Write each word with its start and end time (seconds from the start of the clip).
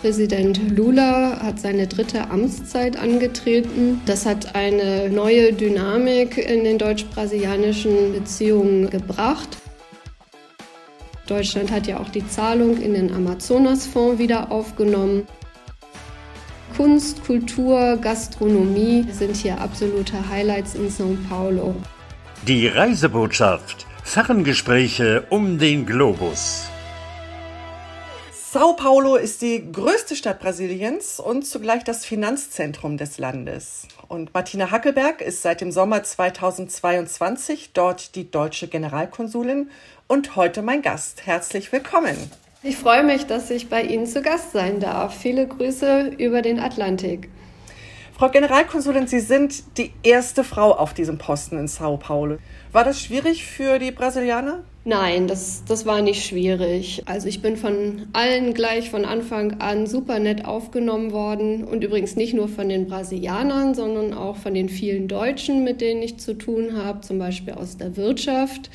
Präsident 0.00 0.58
Lula 0.74 1.40
hat 1.42 1.60
seine 1.60 1.86
dritte 1.86 2.30
Amtszeit 2.30 2.96
angetreten. 2.96 4.00
Das 4.06 4.24
hat 4.24 4.54
eine 4.54 5.10
neue 5.10 5.52
Dynamik 5.52 6.38
in 6.38 6.64
den 6.64 6.78
deutsch-brasilianischen 6.78 8.12
Beziehungen 8.12 8.88
gebracht. 8.88 9.58
Deutschland 11.26 11.70
hat 11.70 11.86
ja 11.86 12.00
auch 12.00 12.08
die 12.08 12.26
Zahlung 12.26 12.80
in 12.80 12.94
den 12.94 13.12
Amazonasfonds 13.12 14.18
wieder 14.18 14.50
aufgenommen. 14.50 15.26
Kunst, 16.78 17.22
Kultur, 17.26 17.98
Gastronomie 18.00 19.04
sind 19.12 19.36
hier 19.36 19.60
absolute 19.60 20.14
Highlights 20.30 20.76
in 20.76 20.88
São 20.88 21.14
Paulo. 21.28 21.74
Die 22.48 22.68
Reisebotschaft. 22.68 23.86
Ferngespräche 24.02 25.24
um 25.28 25.58
den 25.58 25.84
Globus. 25.84 26.69
Sao 28.52 28.72
Paulo 28.72 29.14
ist 29.14 29.42
die 29.42 29.70
größte 29.70 30.16
Stadt 30.16 30.40
Brasiliens 30.40 31.20
und 31.20 31.46
zugleich 31.46 31.84
das 31.84 32.04
Finanzzentrum 32.04 32.96
des 32.96 33.16
Landes. 33.18 33.86
Und 34.08 34.34
Martina 34.34 34.72
Hackelberg 34.72 35.20
ist 35.20 35.42
seit 35.42 35.60
dem 35.60 35.70
Sommer 35.70 36.02
2022 36.02 37.70
dort 37.74 38.16
die 38.16 38.28
deutsche 38.28 38.66
Generalkonsulin 38.66 39.70
und 40.08 40.34
heute 40.34 40.62
mein 40.62 40.82
Gast. 40.82 41.26
Herzlich 41.26 41.70
willkommen. 41.70 42.16
Ich 42.64 42.76
freue 42.76 43.04
mich, 43.04 43.26
dass 43.26 43.50
ich 43.50 43.68
bei 43.68 43.82
Ihnen 43.82 44.06
zu 44.06 44.20
Gast 44.20 44.50
sein 44.50 44.80
darf. 44.80 45.16
Viele 45.16 45.46
Grüße 45.46 46.16
über 46.18 46.42
den 46.42 46.58
Atlantik. 46.58 47.28
Frau 48.20 48.28
Generalkonsulin, 48.28 49.06
Sie 49.06 49.20
sind 49.20 49.78
die 49.78 49.92
erste 50.02 50.44
Frau 50.44 50.72
auf 50.72 50.92
diesem 50.92 51.16
Posten 51.16 51.56
in 51.56 51.68
Sao 51.68 51.96
Paulo. 51.96 52.36
War 52.70 52.84
das 52.84 53.00
schwierig 53.00 53.46
für 53.46 53.78
die 53.78 53.92
Brasilianer? 53.92 54.62
Nein, 54.84 55.26
das, 55.26 55.64
das 55.66 55.86
war 55.86 56.02
nicht 56.02 56.26
schwierig. 56.26 57.02
Also 57.06 57.28
ich 57.28 57.40
bin 57.40 57.56
von 57.56 58.08
allen 58.12 58.52
gleich 58.52 58.90
von 58.90 59.06
Anfang 59.06 59.62
an 59.62 59.86
super 59.86 60.18
nett 60.18 60.44
aufgenommen 60.44 61.12
worden 61.12 61.64
und 61.64 61.82
übrigens 61.82 62.14
nicht 62.14 62.34
nur 62.34 62.48
von 62.48 62.68
den 62.68 62.88
Brasilianern, 62.88 63.74
sondern 63.74 64.12
auch 64.12 64.36
von 64.36 64.52
den 64.52 64.68
vielen 64.68 65.08
Deutschen, 65.08 65.64
mit 65.64 65.80
denen 65.80 66.02
ich 66.02 66.18
zu 66.18 66.36
tun 66.36 66.76
habe, 66.76 67.00
zum 67.00 67.18
Beispiel 67.18 67.54
aus 67.54 67.78
der 67.78 67.96
Wirtschaft. 67.96 68.68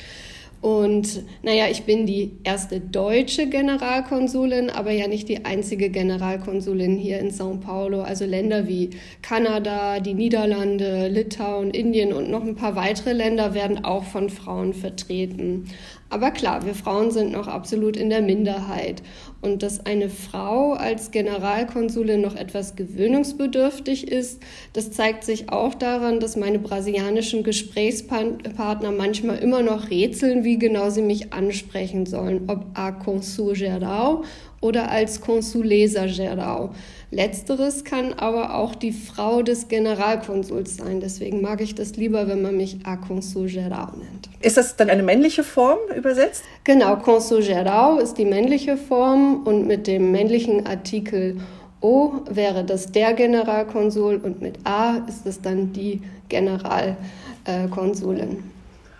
Und 0.66 1.22
naja, 1.44 1.68
ich 1.70 1.84
bin 1.84 2.06
die 2.06 2.38
erste 2.42 2.80
deutsche 2.80 3.48
Generalkonsulin, 3.48 4.68
aber 4.68 4.90
ja 4.90 5.06
nicht 5.06 5.28
die 5.28 5.44
einzige 5.44 5.90
Generalkonsulin 5.90 6.96
hier 6.98 7.20
in 7.20 7.30
São 7.30 7.60
Paulo. 7.60 8.02
Also 8.02 8.24
Länder 8.24 8.66
wie 8.66 8.90
Kanada, 9.22 10.00
die 10.00 10.14
Niederlande, 10.14 11.06
Litauen, 11.06 11.70
Indien 11.70 12.12
und 12.12 12.30
noch 12.30 12.42
ein 12.42 12.56
paar 12.56 12.74
weitere 12.74 13.12
Länder 13.12 13.54
werden 13.54 13.84
auch 13.84 14.02
von 14.02 14.28
Frauen 14.28 14.74
vertreten. 14.74 15.66
Aber 16.08 16.30
klar, 16.30 16.64
wir 16.64 16.74
Frauen 16.74 17.10
sind 17.10 17.32
noch 17.32 17.48
absolut 17.48 17.96
in 17.96 18.10
der 18.10 18.22
Minderheit. 18.22 19.02
Und 19.40 19.62
dass 19.62 19.84
eine 19.84 20.08
Frau 20.08 20.72
als 20.72 21.10
Generalkonsulin 21.10 22.20
noch 22.20 22.36
etwas 22.36 22.76
gewöhnungsbedürftig 22.76 24.08
ist, 24.08 24.40
das 24.72 24.92
zeigt 24.92 25.24
sich 25.24 25.50
auch 25.50 25.74
daran, 25.74 26.20
dass 26.20 26.36
meine 26.36 26.60
brasilianischen 26.60 27.42
Gesprächspartner 27.42 28.92
manchmal 28.92 29.38
immer 29.38 29.62
noch 29.62 29.90
rätseln, 29.90 30.44
wie 30.44 30.58
genau 30.58 30.90
sie 30.90 31.02
mich 31.02 31.32
ansprechen 31.32 32.06
sollen, 32.06 32.48
ob 32.48 32.66
a 32.74 32.92
Consul 32.92 33.54
Geral 33.54 34.22
oder 34.60 34.90
als 34.90 35.20
Consulesa 35.20 36.06
Geral. 36.06 36.70
Letzteres 37.10 37.84
kann 37.84 38.14
aber 38.14 38.56
auch 38.56 38.74
die 38.74 38.92
Frau 38.92 39.42
des 39.42 39.68
Generalkonsuls 39.68 40.76
sein. 40.76 41.00
Deswegen 41.00 41.40
mag 41.40 41.60
ich 41.60 41.74
das 41.74 41.96
lieber, 41.96 42.26
wenn 42.26 42.42
man 42.42 42.56
mich 42.56 42.78
a 42.84 42.96
Consul 42.96 43.48
Geral 43.48 43.92
nennt. 43.96 44.28
Ist 44.40 44.56
das 44.56 44.76
dann 44.76 44.90
eine 44.90 45.04
männliche 45.04 45.44
Form 45.44 45.78
übersetzt? 45.96 46.42
Genau, 46.64 46.96
Consul 46.96 47.42
Geral 47.42 48.00
ist 48.00 48.14
die 48.14 48.24
männliche 48.24 48.76
Form 48.76 49.42
und 49.44 49.66
mit 49.66 49.86
dem 49.86 50.10
männlichen 50.10 50.66
Artikel 50.66 51.40
O 51.80 52.14
wäre 52.28 52.64
das 52.64 52.90
der 52.90 53.12
Generalkonsul 53.12 54.16
und 54.16 54.42
mit 54.42 54.58
A 54.64 54.96
ist 55.08 55.26
es 55.26 55.42
dann 55.42 55.72
die 55.72 56.00
Generalkonsulin. 56.28 58.42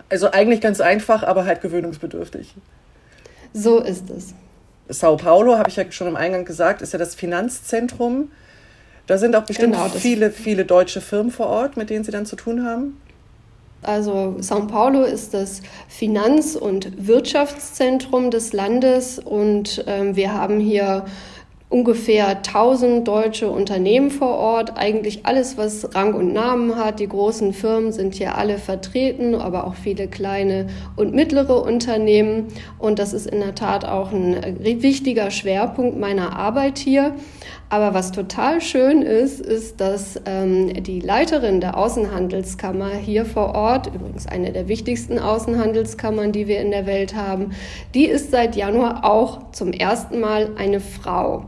Also 0.09 0.31
eigentlich 0.31 0.61
ganz 0.61 0.79
einfach, 0.79 1.23
aber 1.23 1.45
halt 1.45 1.61
gewöhnungsbedürftig. 1.61 2.55
So 3.53 3.79
ist 3.79 4.09
es. 4.09 4.33
Sao 4.89 5.17
Paulo, 5.17 5.57
habe 5.57 5.69
ich 5.69 5.75
ja 5.75 5.89
schon 5.91 6.07
im 6.07 6.15
Eingang 6.15 6.45
gesagt, 6.45 6.81
ist 6.81 6.93
ja 6.93 6.99
das 6.99 7.15
Finanzzentrum. 7.15 8.31
Da 9.05 9.17
sind 9.17 9.35
auch 9.35 9.43
bestimmt 9.43 9.73
genau, 9.73 9.89
viele, 9.89 10.31
viele 10.31 10.65
deutsche 10.65 11.01
Firmen 11.01 11.31
vor 11.31 11.47
Ort, 11.47 11.77
mit 11.77 11.89
denen 11.89 12.03
Sie 12.03 12.11
dann 12.11 12.25
zu 12.25 12.35
tun 12.35 12.65
haben. 12.65 12.99
Also 13.83 14.37
São 14.39 14.67
Paulo 14.67 15.03
ist 15.03 15.33
das 15.33 15.61
Finanz- 15.87 16.55
und 16.55 17.07
Wirtschaftszentrum 17.07 18.31
des 18.31 18.51
Landes 18.51 19.19
und 19.19 19.83
ähm, 19.87 20.15
wir 20.15 20.33
haben 20.33 20.59
hier 20.59 21.05
ungefähr 21.69 22.29
1000 22.29 23.05
deutsche 23.05 23.49
Unternehmen 23.49 24.09
vor 24.09 24.37
Ort. 24.37 24.77
Eigentlich 24.77 25.25
alles, 25.25 25.57
was 25.57 25.93
Rang 25.95 26.13
und 26.13 26.31
Namen 26.31 26.77
hat. 26.77 27.01
Die 27.01 27.09
großen 27.09 27.51
Firmen 27.51 27.91
sind 27.91 28.13
hier 28.13 28.37
alle 28.37 28.57
vertreten, 28.57 29.35
aber 29.35 29.67
auch 29.67 29.75
viele 29.75 30.07
kleine 30.07 30.67
und 30.95 31.13
mittlere 31.13 31.61
Unternehmen. 31.61 32.47
Und 32.79 32.99
das 32.99 33.11
ist 33.11 33.27
in 33.27 33.41
der 33.41 33.53
Tat 33.53 33.83
auch 33.83 34.13
ein 34.13 34.59
wichtiger 34.59 35.29
Schwerpunkt 35.29 35.99
meiner 35.99 36.37
Arbeit 36.37 36.77
hier. 36.77 37.15
Aber 37.69 37.93
was 37.93 38.13
total 38.13 38.61
schön 38.61 39.01
ist, 39.01 39.41
ist, 39.41 39.81
dass 39.81 40.21
ähm, 40.25 40.71
die 40.83 41.01
Leiterin 41.01 41.59
der 41.59 41.75
Außenhandelskammer 41.75 42.91
hier 42.91 43.25
vor 43.25 43.55
Ort, 43.55 43.87
übrigens 43.93 44.25
eine 44.25 44.53
der 44.53 44.69
wichtigsten 44.69 45.19
Außenhandelskammern, 45.19 46.31
die 46.31 46.47
wir 46.47 46.61
in 46.61 46.71
der 46.71 46.85
Welt 46.85 47.13
haben, 47.13 47.51
die 47.93 48.05
ist 48.05 48.31
seit 48.31 48.55
Januar 48.55 49.03
auch 49.03 49.51
zum 49.51 49.73
ersten 49.73 50.21
Mal 50.21 50.51
eine 50.57 50.79
Frau. 50.79 51.43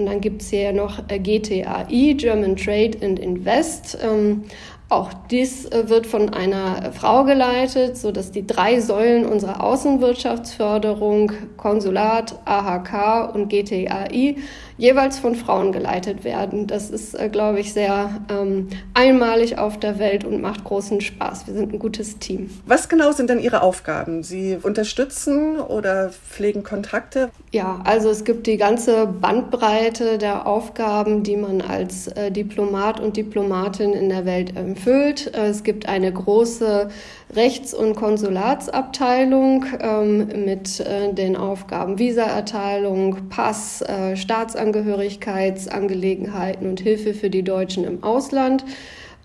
Und 0.00 0.06
dann 0.06 0.22
gibt 0.22 0.40
es 0.40 0.48
hier 0.48 0.72
noch 0.72 0.98
äh, 1.08 1.18
GTAI, 1.18 2.14
German 2.16 2.56
Trade 2.56 2.92
and 3.02 3.18
Invest. 3.18 3.98
Ähm, 4.02 4.44
auch 4.88 5.12
dies 5.30 5.66
äh, 5.66 5.90
wird 5.90 6.06
von 6.06 6.30
einer 6.30 6.90
Frau 6.92 7.24
geleitet, 7.24 7.98
so 7.98 8.10
dass 8.10 8.32
die 8.32 8.46
drei 8.46 8.80
Säulen 8.80 9.26
unserer 9.26 9.62
Außenwirtschaftsförderung, 9.62 11.32
Konsulat, 11.58 12.40
AHK 12.46 13.34
und 13.34 13.50
GTAI 13.50 14.36
jeweils 14.80 15.18
von 15.18 15.34
Frauen 15.34 15.72
geleitet 15.72 16.24
werden. 16.24 16.66
Das 16.66 16.90
ist, 16.90 17.14
äh, 17.14 17.28
glaube 17.28 17.60
ich, 17.60 17.74
sehr 17.74 18.22
ähm, 18.30 18.68
einmalig 18.94 19.58
auf 19.58 19.78
der 19.78 19.98
Welt 19.98 20.24
und 20.24 20.40
macht 20.40 20.64
großen 20.64 21.02
Spaß. 21.02 21.46
Wir 21.46 21.54
sind 21.54 21.72
ein 21.72 21.78
gutes 21.78 22.18
Team. 22.18 22.50
Was 22.66 22.88
genau 22.88 23.12
sind 23.12 23.28
denn 23.28 23.38
Ihre 23.38 23.62
Aufgaben? 23.62 24.22
Sie 24.22 24.58
unterstützen 24.60 25.60
oder 25.60 26.08
pflegen 26.08 26.62
Kontakte? 26.62 27.30
Ja, 27.52 27.80
also 27.84 28.08
es 28.08 28.24
gibt 28.24 28.46
die 28.46 28.56
ganze 28.56 29.06
Bandbreite 29.06 30.16
der 30.16 30.46
Aufgaben, 30.46 31.22
die 31.22 31.36
man 31.36 31.60
als 31.60 32.08
äh, 32.08 32.30
Diplomat 32.30 33.00
und 33.00 33.18
Diplomatin 33.18 33.92
in 33.92 34.08
der 34.08 34.24
Welt 34.24 34.56
erfüllt. 34.56 35.34
Äh, 35.34 35.48
es 35.48 35.62
gibt 35.62 35.88
eine 35.88 36.10
große 36.10 36.88
Rechts- 37.34 37.74
und 37.74 37.94
Konsulatsabteilung 37.94 39.66
ähm, 39.80 40.28
mit 40.44 40.80
äh, 40.80 41.12
den 41.12 41.36
Aufgaben 41.36 41.98
Visaerteilung, 41.98 43.28
Pass, 43.28 43.82
äh, 43.82 44.16
Staatsangehörigkeitsangelegenheiten 44.16 46.66
und 46.68 46.80
Hilfe 46.80 47.14
für 47.14 47.30
die 47.30 47.44
Deutschen 47.44 47.84
im 47.84 48.02
Ausland. 48.02 48.64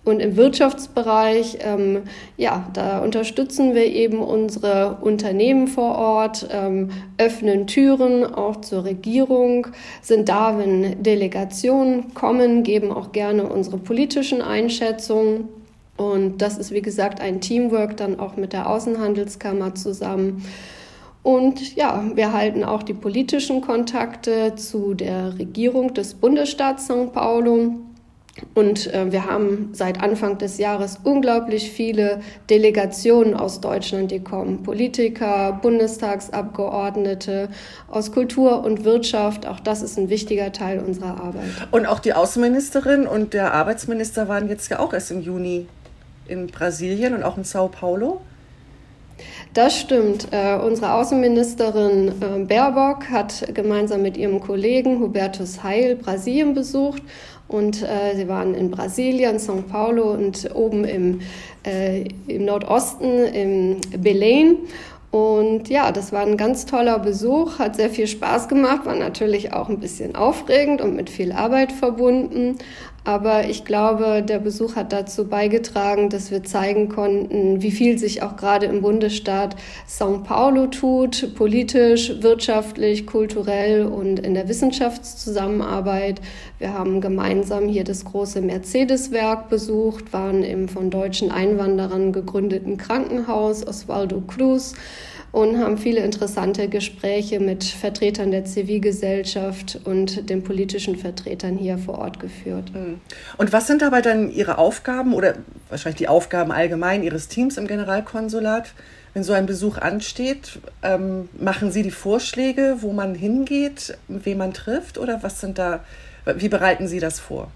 Und 0.04 0.20
im 0.20 0.36
Wirtschaftsbereich, 0.36 1.58
ähm, 1.62 2.02
ja, 2.36 2.68
da 2.74 3.00
unterstützen 3.00 3.74
wir 3.74 3.86
eben 3.86 4.20
unsere 4.20 4.98
Unternehmen 5.00 5.66
vor 5.66 5.98
Ort, 5.98 6.46
ähm, 6.52 6.90
öffnen 7.18 7.66
Türen 7.66 8.24
auch 8.24 8.60
zur 8.60 8.84
Regierung, 8.84 9.66
sind 10.02 10.28
da, 10.28 10.58
wenn 10.58 11.02
Delegationen 11.02 12.14
kommen, 12.14 12.62
geben 12.62 12.92
auch 12.92 13.10
gerne 13.10 13.48
unsere 13.48 13.78
politischen 13.78 14.42
Einschätzungen 14.42 15.48
und 15.96 16.38
das 16.38 16.58
ist, 16.58 16.72
wie 16.72 16.82
gesagt, 16.82 17.20
ein 17.20 17.40
Teamwork 17.40 17.96
dann 17.96 18.20
auch 18.20 18.36
mit 18.36 18.52
der 18.52 18.68
Außenhandelskammer 18.68 19.74
zusammen. 19.74 20.44
Und 21.22 21.74
ja, 21.74 22.04
wir 22.14 22.32
halten 22.32 22.62
auch 22.62 22.82
die 22.82 22.94
politischen 22.94 23.60
Kontakte 23.60 24.54
zu 24.54 24.94
der 24.94 25.36
Regierung 25.38 25.92
des 25.92 26.14
Bundesstaats 26.14 26.88
São 26.88 27.08
Paulo. 27.10 27.74
Und 28.54 28.92
äh, 28.92 29.10
wir 29.10 29.24
haben 29.24 29.70
seit 29.72 30.02
Anfang 30.02 30.38
des 30.38 30.58
Jahres 30.58 31.00
unglaublich 31.02 31.70
viele 31.70 32.20
Delegationen 32.50 33.34
aus 33.34 33.62
Deutschland, 33.62 34.10
die 34.10 34.20
kommen. 34.20 34.62
Politiker, 34.62 35.58
Bundestagsabgeordnete, 35.62 37.48
aus 37.88 38.12
Kultur 38.12 38.62
und 38.62 38.84
Wirtschaft. 38.84 39.46
Auch 39.46 39.58
das 39.58 39.82
ist 39.82 39.98
ein 39.98 40.10
wichtiger 40.10 40.52
Teil 40.52 40.78
unserer 40.78 41.18
Arbeit. 41.18 41.48
Und 41.70 41.86
auch 41.86 41.98
die 41.98 42.12
Außenministerin 42.12 43.06
und 43.06 43.32
der 43.32 43.54
Arbeitsminister 43.54 44.28
waren 44.28 44.48
jetzt 44.48 44.70
ja 44.70 44.78
auch 44.78 44.92
erst 44.92 45.10
im 45.10 45.22
Juni 45.22 45.66
in 46.28 46.46
Brasilien 46.48 47.14
und 47.14 47.22
auch 47.22 47.36
in 47.36 47.44
Sao 47.44 47.68
Paulo? 47.68 48.20
Das 49.54 49.78
stimmt. 49.78 50.28
Äh, 50.32 50.56
unsere 50.56 50.92
Außenministerin 50.92 52.08
äh, 52.20 52.44
Baerbock 52.44 53.08
hat 53.10 53.54
gemeinsam 53.54 54.02
mit 54.02 54.16
ihrem 54.16 54.40
Kollegen 54.40 55.00
Hubertus 55.00 55.62
Heil 55.62 55.96
Brasilien 55.96 56.52
besucht 56.52 57.02
und 57.48 57.82
äh, 57.82 58.16
sie 58.16 58.28
waren 58.28 58.54
in 58.54 58.70
Brasilien, 58.70 59.38
São 59.38 59.62
Paulo 59.62 60.12
und 60.12 60.54
oben 60.54 60.84
im, 60.84 61.20
äh, 61.64 62.04
im 62.26 62.44
Nordosten, 62.44 63.24
im 63.24 63.80
Belém. 64.02 64.56
Und 65.12 65.68
ja, 65.68 65.92
das 65.92 66.12
war 66.12 66.22
ein 66.22 66.36
ganz 66.36 66.66
toller 66.66 66.98
Besuch, 66.98 67.58
hat 67.58 67.76
sehr 67.76 67.88
viel 67.88 68.08
Spaß 68.08 68.48
gemacht, 68.48 68.84
war 68.84 68.96
natürlich 68.96 69.52
auch 69.52 69.68
ein 69.68 69.78
bisschen 69.78 70.16
aufregend 70.16 70.80
und 70.82 70.96
mit 70.96 71.08
viel 71.08 71.32
Arbeit 71.32 71.72
verbunden. 71.72 72.58
Aber 73.06 73.48
ich 73.48 73.64
glaube, 73.64 74.20
der 74.20 74.40
Besuch 74.40 74.74
hat 74.74 74.92
dazu 74.92 75.28
beigetragen, 75.28 76.10
dass 76.10 76.32
wir 76.32 76.42
zeigen 76.42 76.88
konnten, 76.88 77.62
wie 77.62 77.70
viel 77.70 77.98
sich 77.98 78.24
auch 78.24 78.36
gerade 78.36 78.66
im 78.66 78.82
Bundesstaat 78.82 79.54
São 79.88 80.24
Paulo 80.24 80.66
tut, 80.66 81.36
politisch, 81.36 82.20
wirtschaftlich, 82.20 83.06
kulturell 83.06 83.86
und 83.86 84.18
in 84.18 84.34
der 84.34 84.48
Wissenschaftszusammenarbeit. 84.48 86.20
Wir 86.58 86.72
haben 86.72 87.00
gemeinsam 87.00 87.68
hier 87.68 87.84
das 87.84 88.04
große 88.04 88.40
Mercedes-Werk 88.40 89.50
besucht, 89.50 90.12
waren 90.12 90.42
im 90.42 90.68
von 90.68 90.90
deutschen 90.90 91.30
Einwanderern 91.30 92.12
gegründeten 92.12 92.76
Krankenhaus 92.76 93.64
Osvaldo 93.64 94.20
Cruz 94.26 94.74
und 95.36 95.58
haben 95.58 95.76
viele 95.76 96.00
interessante 96.00 96.66
Gespräche 96.66 97.40
mit 97.40 97.62
Vertretern 97.62 98.30
der 98.30 98.46
Zivilgesellschaft 98.46 99.78
und 99.84 100.30
den 100.30 100.42
politischen 100.42 100.96
Vertretern 100.96 101.58
hier 101.58 101.76
vor 101.76 101.98
Ort 101.98 102.20
geführt. 102.20 102.72
Hm. 102.72 103.00
Und 103.36 103.52
was 103.52 103.66
sind 103.66 103.82
dabei 103.82 104.00
dann 104.00 104.30
Ihre 104.30 104.56
Aufgaben 104.56 105.12
oder 105.12 105.34
wahrscheinlich 105.68 105.98
die 105.98 106.08
Aufgaben 106.08 106.52
allgemein 106.52 107.02
Ihres 107.02 107.28
Teams 107.28 107.58
im 107.58 107.66
Generalkonsulat? 107.66 108.72
Wenn 109.12 109.24
so 109.24 109.34
ein 109.34 109.44
Besuch 109.44 109.76
ansteht, 109.76 110.58
ähm, 110.82 111.28
machen 111.38 111.70
Sie 111.70 111.82
die 111.82 111.90
Vorschläge, 111.90 112.78
wo 112.80 112.94
man 112.94 113.14
hingeht, 113.14 113.98
wen 114.08 114.38
man 114.38 114.54
trifft 114.54 114.96
oder 114.96 115.22
was 115.22 115.42
sind 115.42 115.58
da, 115.58 115.84
wie 116.24 116.48
bereiten 116.48 116.88
Sie 116.88 116.98
das 116.98 117.20
vor? 117.20 117.50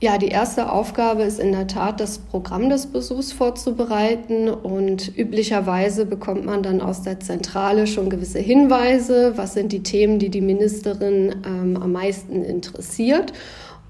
Ja, 0.00 0.16
die 0.16 0.28
erste 0.28 0.70
Aufgabe 0.70 1.24
ist 1.24 1.40
in 1.40 1.50
der 1.50 1.66
Tat, 1.66 1.98
das 1.98 2.18
Programm 2.18 2.70
des 2.70 2.86
Besuchs 2.86 3.32
vorzubereiten. 3.32 4.48
Und 4.48 5.18
üblicherweise 5.18 6.06
bekommt 6.06 6.44
man 6.44 6.62
dann 6.62 6.80
aus 6.80 7.02
der 7.02 7.18
Zentrale 7.18 7.88
schon 7.88 8.08
gewisse 8.08 8.38
Hinweise, 8.38 9.32
was 9.36 9.54
sind 9.54 9.72
die 9.72 9.82
Themen, 9.82 10.20
die 10.20 10.28
die 10.28 10.40
Ministerin 10.40 11.34
ähm, 11.44 11.76
am 11.76 11.90
meisten 11.90 12.44
interessiert. 12.44 13.32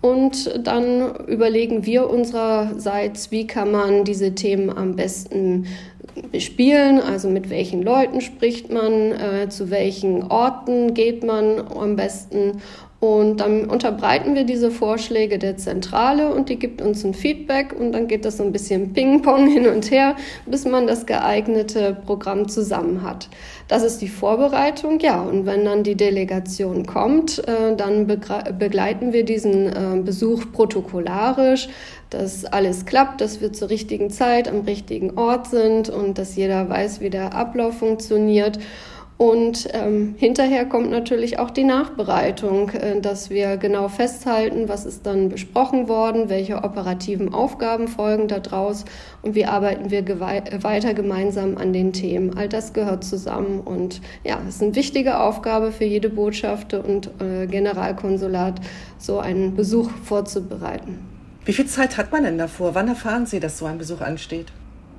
Und 0.00 0.66
dann 0.66 1.14
überlegen 1.26 1.84
wir 1.84 2.08
unsererseits, 2.08 3.30
wie 3.30 3.46
kann 3.46 3.70
man 3.70 4.04
diese 4.04 4.34
Themen 4.34 4.70
am 4.70 4.96
besten 4.96 5.66
bespielen, 6.32 7.00
also 7.00 7.28
mit 7.28 7.50
welchen 7.50 7.82
Leuten 7.82 8.20
spricht 8.20 8.72
man, 8.72 9.12
äh, 9.12 9.48
zu 9.50 9.70
welchen 9.70 10.22
Orten 10.24 10.94
geht 10.94 11.22
man 11.22 11.60
am 11.68 11.96
besten 11.96 12.60
und 13.00 13.36
dann 13.36 13.66
unterbreiten 13.66 14.34
wir 14.34 14.42
diese 14.42 14.72
Vorschläge 14.72 15.38
der 15.38 15.56
Zentrale 15.56 16.34
und 16.34 16.48
die 16.48 16.58
gibt 16.58 16.82
uns 16.82 17.04
ein 17.04 17.14
Feedback 17.14 17.72
und 17.78 17.92
dann 17.92 18.08
geht 18.08 18.24
das 18.24 18.38
so 18.38 18.42
ein 18.42 18.50
bisschen 18.50 18.92
Ping-Pong 18.92 19.46
hin 19.46 19.68
und 19.68 19.88
her, 19.92 20.16
bis 20.46 20.64
man 20.64 20.88
das 20.88 21.06
geeignete 21.06 21.96
Programm 22.06 22.48
zusammen 22.48 23.02
hat. 23.02 23.28
Das 23.68 23.84
ist 23.84 23.98
die 23.98 24.08
Vorbereitung, 24.08 24.98
ja. 24.98 25.22
Und 25.22 25.46
wenn 25.46 25.64
dann 25.64 25.84
die 25.84 25.94
Delegation 25.94 26.86
kommt, 26.86 27.38
äh, 27.46 27.76
dann 27.76 28.08
begleiten 28.08 29.12
wir 29.12 29.24
diesen 29.24 29.66
äh, 29.66 30.00
Besuch 30.02 30.50
protokollarisch, 30.52 31.68
dass 32.10 32.46
alles 32.46 32.84
klappt, 32.84 33.20
dass 33.20 33.40
wir 33.40 33.52
zur 33.52 33.70
richtigen 33.70 34.10
Zeit 34.10 34.48
am 34.48 34.62
richtigen 34.62 35.16
Ort 35.16 35.46
sind 35.46 35.88
und 35.88 36.18
dass 36.18 36.34
jeder 36.34 36.68
weiß, 36.68 37.00
wie 37.00 37.10
der 37.10 37.34
Ablauf 37.34 37.78
funktioniert. 37.78 38.58
Und 39.18 39.66
ähm, 39.72 40.14
hinterher 40.16 40.64
kommt 40.64 40.92
natürlich 40.92 41.40
auch 41.40 41.50
die 41.50 41.64
Nachbereitung, 41.64 42.70
äh, 42.70 43.00
dass 43.00 43.30
wir 43.30 43.56
genau 43.56 43.88
festhalten, 43.88 44.68
was 44.68 44.86
ist 44.86 45.06
dann 45.06 45.28
besprochen 45.28 45.88
worden, 45.88 46.28
welche 46.28 46.62
operativen 46.62 47.34
Aufgaben 47.34 47.88
folgen 47.88 48.28
daraus 48.28 48.84
und 49.22 49.34
wie 49.34 49.44
arbeiten 49.44 49.90
wir 49.90 50.20
weiter 50.20 50.94
gemeinsam 50.94 51.58
an 51.58 51.72
den 51.72 51.92
Themen. 51.92 52.38
All 52.38 52.48
das 52.48 52.72
gehört 52.72 53.02
zusammen 53.02 53.58
und 53.60 54.00
ja, 54.22 54.38
es 54.48 54.54
ist 54.54 54.62
eine 54.62 54.76
wichtige 54.76 55.18
Aufgabe 55.18 55.72
für 55.72 55.84
jede 55.84 56.10
Botschaft 56.10 56.72
und 56.74 57.10
äh, 57.20 57.48
Generalkonsulat, 57.48 58.60
so 58.98 59.18
einen 59.18 59.56
Besuch 59.56 59.90
vorzubereiten. 60.04 61.00
Wie 61.44 61.52
viel 61.52 61.66
Zeit 61.66 61.96
hat 61.96 62.12
man 62.12 62.22
denn 62.22 62.38
davor? 62.38 62.76
Wann 62.76 62.86
erfahren 62.86 63.26
Sie, 63.26 63.40
dass 63.40 63.58
so 63.58 63.64
ein 63.66 63.78
Besuch 63.78 64.00
ansteht? 64.00 64.46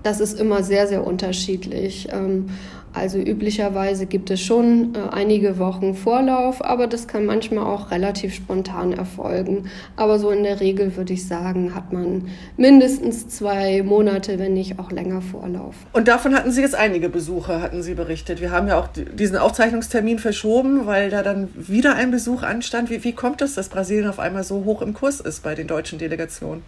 Das 0.04 0.22
ist 0.22 0.40
immer 0.40 0.64
sehr, 0.64 0.88
sehr 0.88 1.06
unterschiedlich. 1.06 2.08
Ähm, 2.12 2.50
also 2.94 3.18
üblicherweise 3.18 4.06
gibt 4.06 4.32
es 4.32 4.42
schon 4.42 4.96
äh, 4.96 5.14
einige 5.14 5.60
Wochen 5.60 5.94
Vorlauf, 5.94 6.64
aber 6.64 6.88
das 6.88 7.08
kann 7.08 7.26
manchmal 7.26 7.66
auch 7.66 7.92
relativ 7.92 8.34
spontan 8.34 8.94
erfolgen. 8.94 9.70
Aber 9.96 10.18
so 10.18 10.32
in 10.32 10.44
der 10.44 10.60
Regel 10.60 10.96
würde 10.98 11.14
ich 11.14 11.28
sagen, 11.28 11.76
hat 11.76 11.94
man 11.94 12.28
mindestens 12.58 13.28
zwei 13.28 13.84
Monate, 13.84 14.40
wenn 14.40 14.54
nicht 14.54 14.80
auch 14.80 14.92
länger 14.92 15.22
Vorlauf. 15.22 15.76
Und 15.94 16.08
davon 16.08 16.36
hatten 16.36 16.52
Sie 16.52 16.62
jetzt 16.62 16.76
einige 16.76 17.10
Besuche, 17.10 17.62
hatten 17.62 17.84
Sie 17.84 17.94
berichtet. 17.94 18.42
Wir 18.42 18.52
haben 18.52 18.68
ja 18.68 18.80
auch 18.80 18.88
diesen 18.88 19.38
Aufzeichnungstermin 19.38 20.18
verschoben, 20.18 20.86
weil 20.86 21.10
da 21.10 21.22
dann 21.22 21.50
wieder 21.56 21.96
ein 21.96 22.12
Besuch 22.12 22.44
anstand. 22.44 22.90
Wie, 22.90 23.04
wie 23.04 23.14
kommt 23.14 23.42
es, 23.42 23.56
dass 23.56 23.70
Brasilien 23.70 24.08
auf 24.08 24.20
einmal 24.20 24.44
so 24.44 24.66
hoch 24.66 24.82
im 24.82 24.94
Kurs 24.94 25.20
ist 25.20 25.44
bei 25.44 25.54
den 25.54 25.68
deutschen 25.68 26.00
Delegationen? 26.00 26.64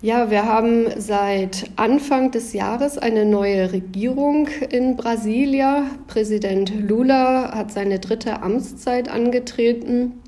Ja, 0.00 0.30
wir 0.30 0.46
haben 0.46 0.86
seit 0.96 1.70
Anfang 1.74 2.30
des 2.30 2.52
Jahres 2.52 2.98
eine 2.98 3.24
neue 3.24 3.72
Regierung 3.72 4.46
in 4.70 4.94
Brasilia. 4.96 5.86
Präsident 6.06 6.72
Lula 6.88 7.52
hat 7.52 7.72
seine 7.72 7.98
dritte 7.98 8.40
Amtszeit 8.40 9.08
angetreten. 9.08 10.22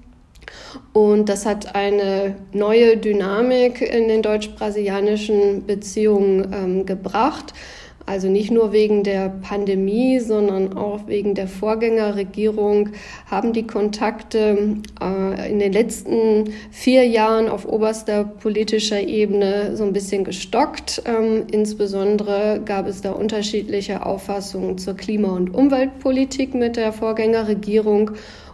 Und 0.92 1.28
das 1.28 1.46
hat 1.46 1.76
eine 1.76 2.34
neue 2.52 2.96
Dynamik 2.96 3.80
in 3.80 4.08
den 4.08 4.22
deutsch-brasilianischen 4.22 5.64
Beziehungen 5.66 6.52
ähm, 6.52 6.84
gebracht. 6.84 7.54
Also 8.10 8.28
nicht 8.28 8.50
nur 8.50 8.72
wegen 8.72 9.04
der 9.04 9.28
Pandemie, 9.28 10.18
sondern 10.18 10.76
auch 10.76 11.06
wegen 11.06 11.36
der 11.36 11.46
Vorgängerregierung 11.46 12.88
haben 13.30 13.52
die 13.52 13.68
Kontakte 13.68 14.78
äh, 15.00 15.48
in 15.48 15.60
den 15.60 15.72
letzten 15.72 16.52
vier 16.72 17.06
Jahren 17.06 17.48
auf 17.48 17.68
oberster 17.68 18.24
politischer 18.24 19.00
Ebene 19.00 19.76
so 19.76 19.84
ein 19.84 19.92
bisschen 19.92 20.24
gestockt. 20.24 21.04
Ähm, 21.06 21.44
insbesondere 21.52 22.60
gab 22.64 22.88
es 22.88 23.00
da 23.00 23.12
unterschiedliche 23.12 24.04
Auffassungen 24.04 24.76
zur 24.76 24.94
Klima- 24.94 25.36
und 25.36 25.54
Umweltpolitik 25.54 26.52
mit 26.52 26.74
der 26.74 26.92
Vorgängerregierung 26.92 28.10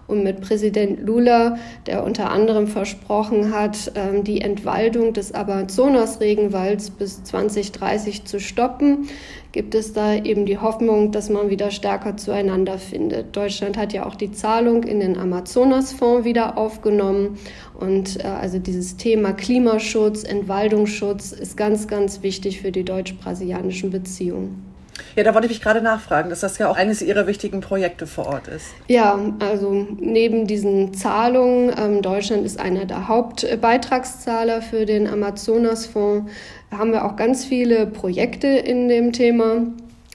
und 0.06 0.22
mit 0.22 0.40
Präsident 0.40 1.00
Lula, 1.00 1.58
der 1.86 2.04
unter 2.04 2.30
anderem 2.30 2.66
versprochen 2.66 3.52
hat, 3.52 3.92
ähm, 3.94 4.24
die 4.24 4.40
Entwaldung 4.40 5.12
des 5.12 5.32
Amazonas-Regenwalds 5.32 6.90
bis 6.90 7.24
2030 7.24 8.24
zu 8.24 8.40
stoppen, 8.40 9.08
gibt 9.52 9.74
es 9.74 9.92
da 9.92 10.14
eben 10.14 10.44
die 10.46 10.58
Hoffnung, 10.58 11.12
dass 11.12 11.30
man 11.30 11.48
wieder 11.50 11.70
stärker 11.70 12.16
zueinander 12.16 12.78
findet. 12.78 13.34
Deutschland 13.34 13.76
hat 13.76 13.92
ja 13.92 14.06
auch 14.06 14.14
die 14.14 14.30
Zahlung 14.30 14.84
in 14.84 15.00
den 15.00 15.16
Amazonas-Fonds 15.16 16.24
wieder 16.24 16.58
aufgenommen 16.58 17.38
und 17.78 18.22
äh, 18.22 18.28
also 18.28 18.58
dieses 18.58 18.96
Thema 18.96 19.32
Klimaschutz, 19.32 20.24
Entwaldungsschutz 20.24 21.32
ist 21.32 21.56
ganz, 21.56 21.88
ganz 21.88 22.22
wichtig 22.22 22.60
für 22.60 22.70
die 22.70 22.84
deutsch-brasilianischen 22.84 23.90
Beziehungen. 23.90 24.75
Ja, 25.16 25.24
da 25.24 25.32
wollte 25.32 25.46
ich 25.46 25.52
mich 25.52 25.62
gerade 25.62 25.80
nachfragen, 25.80 26.28
dass 26.28 26.40
das 26.40 26.58
ja 26.58 26.68
auch 26.68 26.76
eines 26.76 27.00
Ihrer 27.00 27.26
wichtigen 27.26 27.62
Projekte 27.62 28.06
vor 28.06 28.26
Ort 28.26 28.48
ist. 28.48 28.66
Ja, 28.86 29.18
also 29.38 29.86
neben 29.98 30.46
diesen 30.46 30.92
Zahlungen, 30.92 31.72
ähm, 31.78 32.02
Deutschland 32.02 32.44
ist 32.44 32.60
einer 32.60 32.84
der 32.84 33.08
Hauptbeitragszahler 33.08 34.60
für 34.60 34.84
den 34.84 35.06
Amazonasfonds, 35.08 36.30
haben 36.70 36.92
wir 36.92 37.06
auch 37.06 37.16
ganz 37.16 37.46
viele 37.46 37.86
Projekte 37.86 38.46
in 38.46 38.88
dem 38.88 39.12
Thema 39.12 39.62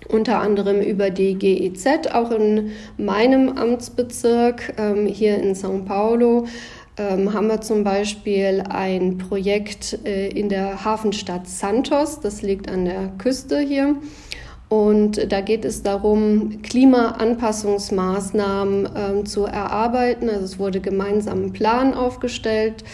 unter 0.08 0.39
anderem 0.39 0.81
über 0.81 1.10
die 1.10 1.34
GEZ, 1.34 2.13
auch 2.13 2.29
in 2.29 2.72
meinem 2.98 3.50
Amtsbezirk 3.50 4.74
ähm, 4.77 5.08
hier 5.08 5.38
in 5.38 5.55
São 5.55 5.84
Paulo. 5.86 6.46
Ähm, 6.98 7.34
haben 7.34 7.48
wir 7.48 7.62
zum 7.62 7.84
Beispiel 7.84 8.63
ein 8.70 9.17
Projekt 9.17 9.98
äh, 10.05 10.27
in 10.27 10.50
der 10.50 10.84
Hafenstadt 10.86 11.48
Santos, 11.48 12.20
das 12.20 12.41
liegt 12.43 12.70
an 12.70 12.86
der 12.86 13.08
Küste 13.17 13.60
hier. 13.60 13.96
Und 14.72 15.30
da 15.30 15.42
geht 15.42 15.66
es 15.66 15.84
darum, 15.84 16.62
Klimaanpassungsmaßnahmen 16.62 18.86
äh, 18.86 19.25
zu 19.25 19.44
erarbeiten. 19.44 20.30
Also 20.30 20.46
es 20.46 20.60
wurde 20.60 20.80
gemeinsam 20.80 21.44
ein 21.44 21.51
Plan 21.51 21.94
aufgestellt. 21.94 22.86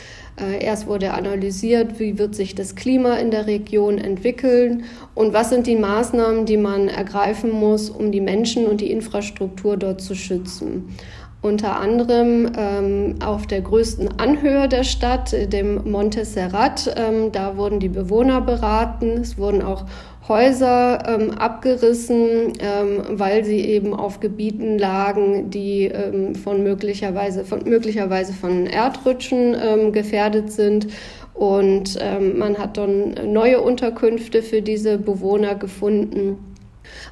Äh, 0.42 0.66
erst 0.66 0.88
wurde 0.88 1.14
analysiert, 1.14 2.00
wie 2.00 2.18
wird 2.18 2.34
sich 2.34 2.56
das 2.56 2.74
Klima 2.74 3.18
in 3.18 3.30
der 3.30 3.46
Region 3.46 4.00
entwickeln 4.00 4.86
und 5.14 5.34
was 5.34 5.52
sind 5.52 5.68
die 5.68 5.76
Maßnahmen, 5.76 6.48
die 6.48 6.58
man 6.58 6.88
ergreifen 6.88 7.52
muss, 7.52 7.92
um 7.92 8.12
die 8.12 8.22
Menschen 8.22 8.66
und 8.66 8.82
die 8.82 8.90
Infrastruktur 8.90 9.78
dort 9.78 10.02
zu 10.02 10.16
schützen. 10.16 10.96
Unter 11.44 11.80
anderem 11.80 12.52
ähm, 12.58 13.18
auf 13.24 13.46
der 13.46 13.62
größten 13.62 14.20
Anhöhe 14.20 14.68
der 14.68 14.84
Stadt, 14.84 15.36
dem 15.54 15.88
Monte 15.90 16.26
Serrat, 16.26 16.92
ähm, 16.98 17.32
da 17.32 17.56
wurden 17.56 17.80
die 17.80 17.90
Bewohner 17.90 18.42
beraten. 18.42 19.20
Es 19.22 19.38
wurden 19.38 19.62
auch 19.62 19.86
Häuser 20.28 21.04
ähm, 21.08 21.32
abgerissen, 21.32 22.54
ähm, 22.60 23.04
weil 23.12 23.46
sie 23.46 23.60
eben 23.62 23.94
auf 23.94 24.20
Gebieten 24.20 24.78
lagen, 24.78 25.50
die 25.50 25.86
ähm, 25.86 26.36
von 26.36 26.64
möglicherweise 26.64 27.46
von 27.46 27.64
möglicherweise 27.64 28.34
von 28.34 28.66
Erdrutschen 28.66 29.56
ähm, 29.62 29.92
gefährdet 29.94 30.52
sind. 30.52 30.88
Und 31.34 31.98
ähm, 32.02 32.40
man 32.40 32.58
hat 32.58 32.78
dann 32.78 33.14
neue 33.32 33.62
Unterkünfte 33.62 34.42
für 34.42 34.62
diese 34.62 34.98
Bewohner 34.98 35.56
gefunden. 35.56 36.47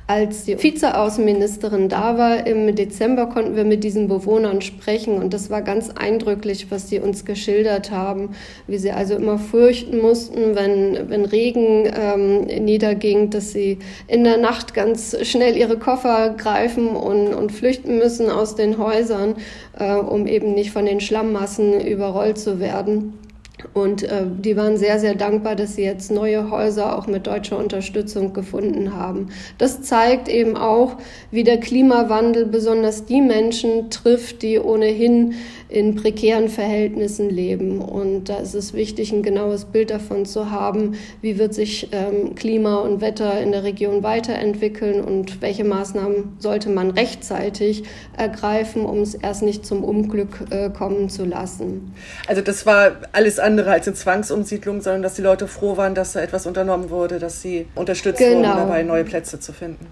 Als 0.08 0.44
die 0.44 0.62
Vizeaußenministerin 0.62 1.89
da 1.89 2.17
war 2.17 2.46
im 2.46 2.75
Dezember, 2.75 3.25
konnten 3.25 3.55
wir 3.55 3.63
mit 3.63 3.84
diesen 3.84 4.08
Bewohnern 4.08 4.62
sprechen 4.62 5.17
und 5.17 5.34
das 5.34 5.50
war 5.50 5.63
ganz 5.63 5.89
eindrücklich, 5.89 6.67
was 6.70 6.89
sie 6.89 7.00
uns 7.00 7.25
geschildert 7.25 7.89
haben, 7.89 8.36
wie 8.67 8.77
sie 8.77 8.91
also 8.91 9.15
immer 9.15 9.39
fürchten 9.39 10.00
mussten, 10.00 10.55
wenn, 10.55 11.10
wenn 11.10 11.25
Regen 11.25 11.91
ähm, 12.00 12.41
niederging, 12.63 13.32
dass 13.32 13.51
sie 13.51 13.79
in 14.08 14.24
der 14.24 14.38
Nacht 14.38 14.75
ganz 14.75 15.17
schnell 15.24 15.58
ihre 15.58 15.79
Koffer 15.79 16.36
greifen 16.38 16.89
und, 16.89 17.34
und 17.34 17.51
flüchten 17.51 17.98
müssen 17.98 18.29
aus 18.29 18.55
den 18.55 18.77
Häusern, 18.77 19.36
äh, 19.79 19.96
um 19.96 20.27
eben 20.27 20.53
nicht 20.53 20.72
von 20.72 20.86
den 20.86 21.00
Schlammmassen 21.00 21.82
überrollt 21.82 22.38
zu 22.38 22.60
werden. 22.60 23.25
Und 23.74 24.04
äh, 24.04 24.26
die 24.28 24.58
waren 24.58 24.78
sehr, 24.78 25.00
sehr 25.00 25.16
dankbar, 25.16 25.56
dass 25.56 25.76
sie 25.76 25.84
jetzt 25.84 26.12
neue 26.12 26.50
Häuser 26.50 26.98
auch 26.98 27.08
mit 27.08 27.28
deutscher 27.28 27.58
Unterstützung 27.58 28.34
gefunden 28.34 28.96
haben. 28.96 29.30
Das 29.58 29.82
zeigt 29.82 30.28
eben 30.28 30.58
auch, 30.58 30.98
wie 31.32 31.44
der 31.44 31.60
Klimawandel 31.60 32.46
besonders 32.46 33.06
die 33.06 33.22
Menschen 33.22 33.90
trifft, 33.90 34.42
die 34.42 34.60
ohnehin 34.60 35.36
in 35.68 35.96
prekären 35.96 36.50
Verhältnissen 36.50 37.30
leben. 37.30 37.82
Und 37.82 38.30
da 38.30 38.38
ist 38.38 38.54
es 38.54 38.74
wichtig, 38.74 39.12
ein 39.12 39.24
genaues 39.24 39.66
Bild 39.66 39.90
davon 39.90 40.26
zu 40.26 40.52
haben, 40.52 40.96
wie 41.22 41.38
wird 41.38 41.54
sich 41.54 41.90
ähm, 41.92 42.36
Klima 42.36 42.78
und 42.78 43.02
Wetter 43.02 43.42
in 43.42 43.52
der 43.52 43.64
Region 43.64 44.04
weiterentwickeln 44.04 45.04
und 45.04 45.42
welche 45.42 45.64
Maßnahmen 45.64 46.38
sollte 46.40 46.70
man 46.70 46.92
rechtzeitig 46.92 47.84
ergreifen, 48.18 48.86
um 48.86 49.00
es 49.00 49.16
erst 49.16 49.42
nicht 49.42 49.66
zum 49.66 49.84
Unglück 49.84 50.46
äh, 50.52 50.70
kommen 50.70 51.10
zu 51.10 51.26
lassen. 51.26 51.94
Also 52.28 52.42
das 52.42 52.66
war 52.66 52.92
alles 53.12 53.40
andere 53.40 53.72
als 53.72 53.88
eine 53.88 53.96
Zwangsumsiedlung, 53.96 54.82
sondern 54.82 55.02
dass 55.02 55.16
die 55.16 55.22
Leute 55.22 55.48
froh 55.48 55.78
waren, 55.78 55.96
dass 55.96 56.14
da 56.14 56.22
etwas 56.22 56.46
unternommen 56.46 56.90
wurde, 56.90 57.20
dass 57.20 57.42
sie 57.42 57.66
unterstützt 57.76 58.20
genau. 58.20 58.50
wurden, 58.50 58.58
dabei 58.58 58.84
neue 58.84 59.04
Plätze 59.04 59.40
zu 59.40 59.52
finden. 59.52 59.88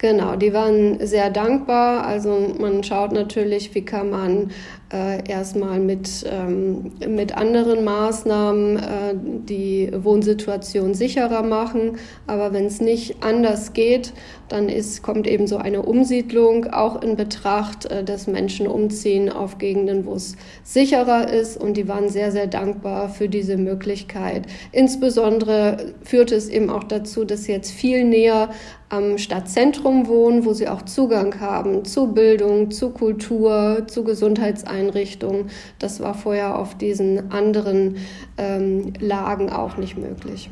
Genau, 0.00 0.34
die 0.34 0.54
waren 0.54 1.06
sehr 1.06 1.28
dankbar. 1.28 2.06
Also 2.06 2.54
man 2.58 2.82
schaut 2.82 3.12
natürlich, 3.12 3.74
wie 3.74 3.84
kann 3.84 4.08
man 4.08 4.50
äh, 4.92 5.28
erstmal 5.28 5.78
mit, 5.78 6.26
ähm, 6.28 6.92
mit 7.06 7.36
anderen 7.36 7.84
Maßnahmen 7.84 8.76
äh, 8.76 9.14
die 9.14 9.90
Wohnsituation 9.92 10.94
sicherer 10.94 11.42
machen. 11.42 11.98
Aber 12.26 12.52
wenn 12.52 12.66
es 12.66 12.80
nicht 12.80 13.22
anders 13.22 13.72
geht, 13.72 14.12
dann 14.48 14.68
ist, 14.68 15.02
kommt 15.02 15.28
eben 15.28 15.46
so 15.46 15.58
eine 15.58 15.82
Umsiedlung 15.82 16.66
auch 16.72 17.02
in 17.02 17.14
Betracht, 17.14 17.86
äh, 17.86 18.02
dass 18.02 18.26
Menschen 18.26 18.66
umziehen 18.66 19.30
auf 19.30 19.58
Gegenden, 19.58 20.06
wo 20.06 20.14
es 20.14 20.36
sicherer 20.64 21.32
ist. 21.32 21.56
Und 21.56 21.76
die 21.76 21.86
waren 21.86 22.08
sehr, 22.08 22.32
sehr 22.32 22.48
dankbar 22.48 23.10
für 23.10 23.28
diese 23.28 23.56
Möglichkeit. 23.56 24.46
Insbesondere 24.72 25.94
führte 26.02 26.34
es 26.34 26.48
eben 26.48 26.68
auch 26.68 26.84
dazu, 26.84 27.24
dass 27.24 27.44
sie 27.44 27.52
jetzt 27.52 27.70
viel 27.70 28.04
näher 28.04 28.50
am 28.88 29.18
Stadtzentrum 29.18 30.08
wohnen, 30.08 30.44
wo 30.44 30.52
sie 30.52 30.66
auch 30.66 30.82
Zugang 30.82 31.38
haben 31.38 31.84
zu 31.84 32.08
Bildung, 32.08 32.72
zu 32.72 32.90
Kultur, 32.90 33.84
zu 33.86 34.02
Gesundheitseinrichtungen 34.02 34.79
Einrichtung. 34.80 35.46
Das 35.78 36.00
war 36.00 36.14
vorher 36.14 36.58
auf 36.58 36.76
diesen 36.76 37.30
anderen 37.30 37.98
ähm, 38.38 38.92
Lagen 39.00 39.50
auch 39.50 39.76
nicht 39.76 39.96
möglich. 39.96 40.50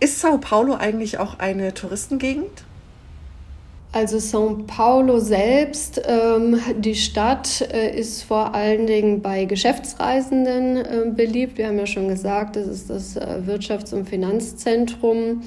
Ist 0.00 0.20
Sao 0.20 0.38
Paulo 0.38 0.74
eigentlich 0.74 1.18
auch 1.18 1.38
eine 1.38 1.72
Touristengegend? 1.72 2.64
Also 3.94 4.16
São 4.16 4.66
Paulo 4.66 5.20
selbst, 5.20 6.02
ähm, 6.04 6.58
die 6.78 6.96
Stadt 6.96 7.60
äh, 7.72 7.96
ist 7.96 8.24
vor 8.24 8.52
allen 8.52 8.88
Dingen 8.88 9.22
bei 9.22 9.44
Geschäftsreisenden 9.44 10.76
äh, 10.78 11.12
beliebt. 11.14 11.58
Wir 11.58 11.68
haben 11.68 11.78
ja 11.78 11.86
schon 11.86 12.08
gesagt, 12.08 12.56
das 12.56 12.66
ist 12.66 12.90
das 12.90 13.16
äh, 13.16 13.40
Wirtschafts- 13.46 13.94
und 13.94 14.08
Finanzzentrum. 14.08 15.42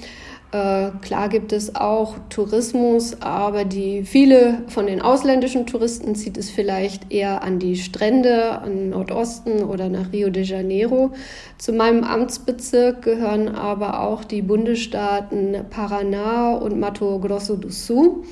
Äh, 0.53 0.91
klar 1.01 1.27
gibt 1.27 1.51
es 1.51 1.75
auch 1.75 2.15
Tourismus, 2.29 3.21
aber 3.21 3.65
die 3.65 4.03
viele 4.03 4.63
von 4.69 4.87
den 4.87 5.01
ausländischen 5.01 5.65
Touristen 5.65 6.15
zieht 6.15 6.37
es 6.37 6.49
vielleicht 6.49 7.11
eher 7.11 7.43
an 7.43 7.59
die 7.59 7.75
Strände, 7.75 8.59
an 8.59 8.91
Nordosten 8.91 9.63
oder 9.63 9.89
nach 9.89 10.13
Rio 10.13 10.29
de 10.29 10.43
Janeiro. 10.43 11.11
Zu 11.57 11.73
meinem 11.73 12.05
Amtsbezirk 12.05 13.01
gehören 13.01 13.49
aber 13.49 14.01
auch 14.01 14.23
die 14.23 14.41
Bundesstaaten 14.41 15.65
Paraná 15.69 16.55
und 16.55 16.79
Mato 16.79 17.19
Grosso 17.19 17.57
do 17.57 17.69
Sul. 17.69 18.23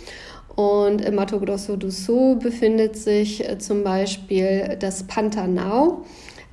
Und 0.55 1.01
im 1.01 1.15
Mato 1.15 1.37
Grosso 1.41 1.75
do 1.75 1.89
Sul 1.89 2.37
befindet 2.37 2.95
sich 2.95 3.45
äh, 3.47 3.57
zum 3.57 3.83
Beispiel 3.83 4.77
das 4.79 5.03
Pantanal. 5.03 5.97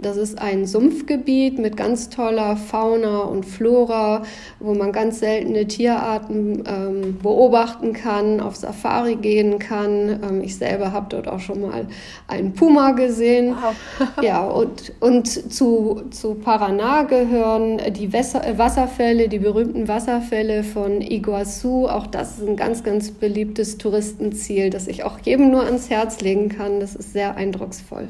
Das 0.03 0.17
ist 0.17 0.41
ein 0.41 0.67
Sumpfgebiet 0.67 1.59
mit 1.59 1.77
ganz 1.77 2.09
toller 2.09 2.57
Fauna 2.57 3.21
und 3.21 3.47
Flora, 3.47 4.23
wo 4.59 4.75
man 4.75 4.91
ganz 4.91 5.21
seltene 5.21 5.67
Tierarten 5.67 6.65
ähm, 6.67 7.19
beobachten 7.23 7.93
kann, 7.93 8.41
auf 8.41 8.57
Safari 8.57 9.15
gehen 9.15 9.61
kann. 9.61 10.21
Ähm, 10.23 10.43
ich 10.43 10.57
selber 10.57 10.93
habe 10.93 11.07
dort 11.09 11.29
auch 11.29 11.39
schon 11.39 11.61
mal 11.61 11.87
einen 12.27 12.53
Puma 12.53 12.91
gesehen. 12.91 13.55
Wow. 13.55 13.75
ja, 14.23 14.45
und, 14.45 14.93
und 14.99 15.53
zu, 15.53 16.03
zu 16.11 16.35
Paraná 16.35 17.05
gehören 17.07 17.81
die 17.93 18.13
Wässer, 18.13 18.45
äh, 18.45 18.59
Wasserfälle, 18.59 19.29
die 19.29 19.39
berühmten 19.39 19.87
Wasserfälle 19.87 20.65
von 20.65 21.01
Iguazu. 21.01 21.89
Auch 21.89 22.09
das 22.09 22.39
ist 22.39 22.49
ein 22.49 22.57
ganz, 22.57 22.83
ganz 22.83 23.13
beliebtes 23.13 23.79
Touristenziel, 23.79 24.71
das 24.71 24.89
ich 24.89 25.05
auch 25.05 25.21
jedem 25.21 25.51
nur 25.53 25.65
ans 25.65 25.91
Herz 25.91 26.21
legen 26.21 26.49
kann. 26.49 26.81
Das 26.81 26.97
ist 26.97 27.13
sehr 27.13 27.37
eindrucksvoll. 27.37 28.09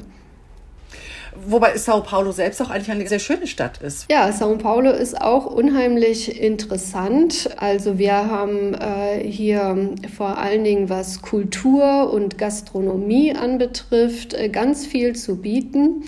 Wobei 1.45 1.77
Sao 1.77 2.01
Paulo 2.01 2.31
selbst 2.31 2.61
auch 2.61 2.69
eigentlich 2.69 2.91
eine 2.91 3.07
sehr 3.07 3.19
schöne 3.19 3.47
Stadt 3.47 3.81
ist. 3.81 4.05
Ja, 4.11 4.31
Sao 4.31 4.57
Paulo 4.57 4.91
ist 4.91 5.19
auch 5.19 5.45
unheimlich 5.45 6.41
interessant. 6.41 7.49
Also 7.57 7.97
wir 7.97 8.13
haben 8.13 8.73
äh, 8.73 9.19
hier 9.19 9.89
vor 10.15 10.37
allen 10.37 10.63
Dingen, 10.63 10.89
was 10.89 11.21
Kultur 11.21 12.11
und 12.11 12.37
Gastronomie 12.37 13.35
anbetrifft, 13.35 14.33
äh, 14.33 14.49
ganz 14.49 14.85
viel 14.85 15.15
zu 15.15 15.37
bieten 15.37 16.03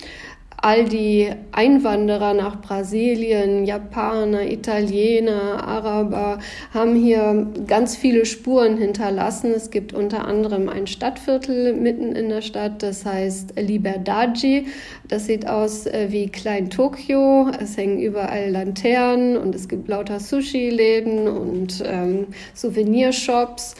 all 0.65 0.85
die 0.85 1.29
Einwanderer 1.51 2.33
nach 2.33 2.59
Brasilien, 2.59 3.65
Japaner, 3.65 4.51
Italiener, 4.51 5.63
Araber, 5.63 6.39
haben 6.73 6.95
hier 6.95 7.51
ganz 7.67 7.95
viele 7.95 8.25
Spuren 8.25 8.75
hinterlassen. 8.75 9.51
Es 9.51 9.69
gibt 9.69 9.93
unter 9.93 10.27
anderem 10.27 10.67
ein 10.67 10.87
Stadtviertel 10.87 11.73
mitten 11.73 12.15
in 12.15 12.29
der 12.29 12.41
Stadt, 12.41 12.81
das 12.81 13.05
heißt 13.05 13.59
Liberdade. 13.59 14.63
Das 15.07 15.27
sieht 15.27 15.47
aus 15.47 15.85
äh, 15.85 16.07
wie 16.09 16.29
Klein 16.29 16.71
Tokio. 16.71 17.51
Es 17.61 17.77
hängen 17.77 17.99
überall 17.99 18.49
Laternen 18.49 19.37
und 19.37 19.53
es 19.53 19.67
gibt 19.67 19.87
lauter 19.87 20.19
Sushi-Läden 20.19 21.27
und 21.27 21.83
ähm, 21.85 22.25
Souvenirshops. 22.55 23.75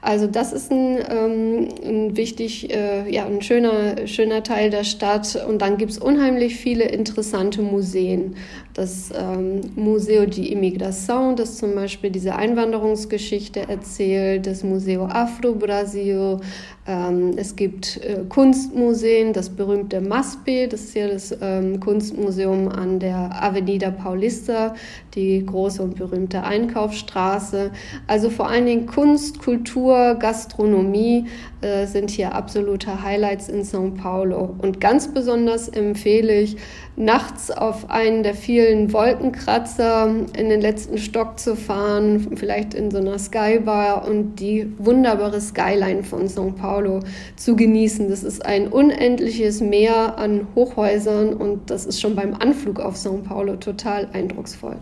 Also 0.00 0.26
das 0.26 0.52
ist 0.52 0.70
ein, 0.70 0.98
ähm, 1.08 1.68
ein 1.84 2.16
wichtig, 2.16 2.72
äh, 2.72 3.10
ja, 3.12 3.26
ein 3.26 3.42
schöner, 3.42 4.06
schöner 4.06 4.42
Teil 4.42 4.70
der 4.70 4.84
Stadt. 4.84 5.44
Und 5.48 5.62
dann 5.62 5.78
gibt 5.78 5.92
es 5.92 5.98
unheimlich 5.98 6.56
viele 6.56 6.84
interessante 6.84 7.62
Museen. 7.62 8.36
Das 8.74 9.10
ähm, 9.16 9.60
Museo 9.74 10.26
de 10.26 10.52
Imigração, 10.52 11.34
das 11.34 11.56
zum 11.56 11.74
Beispiel 11.74 12.10
diese 12.10 12.36
Einwanderungsgeschichte 12.36 13.68
erzählt, 13.68 14.46
das 14.46 14.62
Museo 14.62 15.06
Afro 15.06 15.54
Brasil, 15.54 16.36
ähm, 16.36 16.40
es 17.36 17.56
gibt 17.56 17.96
äh, 17.96 18.22
Kunstmuseen, 18.28 19.32
das 19.32 19.50
berühmte 19.50 20.00
MASPE, 20.00 20.68
das 20.68 20.82
ist 20.82 20.94
ja 20.94 21.08
das 21.08 21.36
ähm, 21.40 21.80
Kunstmuseum 21.80 22.68
an 22.68 23.00
der 23.00 23.42
Avenida 23.42 23.90
Paulista, 23.90 24.74
die 25.16 25.44
große 25.44 25.82
und 25.82 25.96
berühmte 25.96 26.44
Einkaufsstraße. 26.44 27.72
Also 28.06 28.30
vor 28.30 28.48
allen 28.48 28.66
Dingen 28.66 28.86
Kunst, 28.86 29.40
Kultur, 29.40 30.14
Gastronomie 30.14 31.26
äh, 31.60 31.86
sind 31.86 32.10
hier 32.10 32.34
absolute 32.36 33.02
Highlights 33.02 33.48
in 33.48 33.62
São 33.62 33.96
Paulo. 33.96 34.54
Und 34.58 34.80
ganz 34.80 35.08
besonders 35.08 35.68
empfehle 35.68 36.38
ich, 36.38 36.56
nachts 36.94 37.50
auf 37.50 37.90
einen 37.90 38.22
der 38.22 38.34
vielen 38.34 38.92
Wolkenkratzer 38.92 40.08
in 40.38 40.48
den 40.48 40.60
letzten 40.60 40.98
Stock 40.98 41.38
zu 41.38 41.56
fahren, 41.56 42.36
vielleicht 42.36 42.74
in 42.74 42.90
so 42.90 42.98
einer 42.98 43.18
Skybar 43.18 44.08
und 44.08 44.36
die 44.36 44.72
wunderbare 44.78 45.40
Skyline 45.40 46.04
von 46.04 46.26
São 46.28 46.52
Paulo 46.52 46.75
zu 47.36 47.56
genießen. 47.56 48.08
Das 48.08 48.22
ist 48.22 48.44
ein 48.44 48.68
unendliches 48.68 49.60
Meer 49.60 50.18
an 50.18 50.46
Hochhäusern 50.54 51.34
und 51.34 51.70
das 51.70 51.86
ist 51.86 52.00
schon 52.00 52.14
beim 52.14 52.34
Anflug 52.34 52.80
auf 52.80 52.96
São 52.96 53.22
Paulo 53.22 53.56
total 53.56 54.08
eindrucksvoll. 54.12 54.76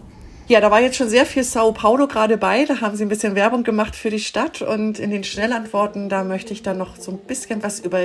Ja, 0.47 0.61
da 0.61 0.71
war 0.71 0.83
jetzt 0.83 0.97
schon 0.97 1.09
sehr 1.09 1.25
viel 1.25 1.43
Sao 1.43 1.73
Paulo 1.73 2.07
gerade 2.07 2.37
bei. 2.37 2.67
Da 2.67 2.83
haben 2.83 2.97
Sie 2.97 3.05
ein 3.05 3.09
bisschen 3.09 3.35
Werbung 3.35 3.65
gemacht 3.65 3.97
für 3.97 4.11
die 4.11 4.19
Stadt. 4.19 4.61
Und 4.61 4.99
in 4.99 5.11
den 5.11 5.25
Schnellantworten, 5.25 6.11
da 6.11 6.23
möchte 6.23 6.53
ich 6.53 6.63
dann 6.63 6.77
noch 6.77 6.97
so 6.97 7.13
ein 7.13 7.19
bisschen 7.19 7.63
was 7.63 7.81
über 7.81 8.01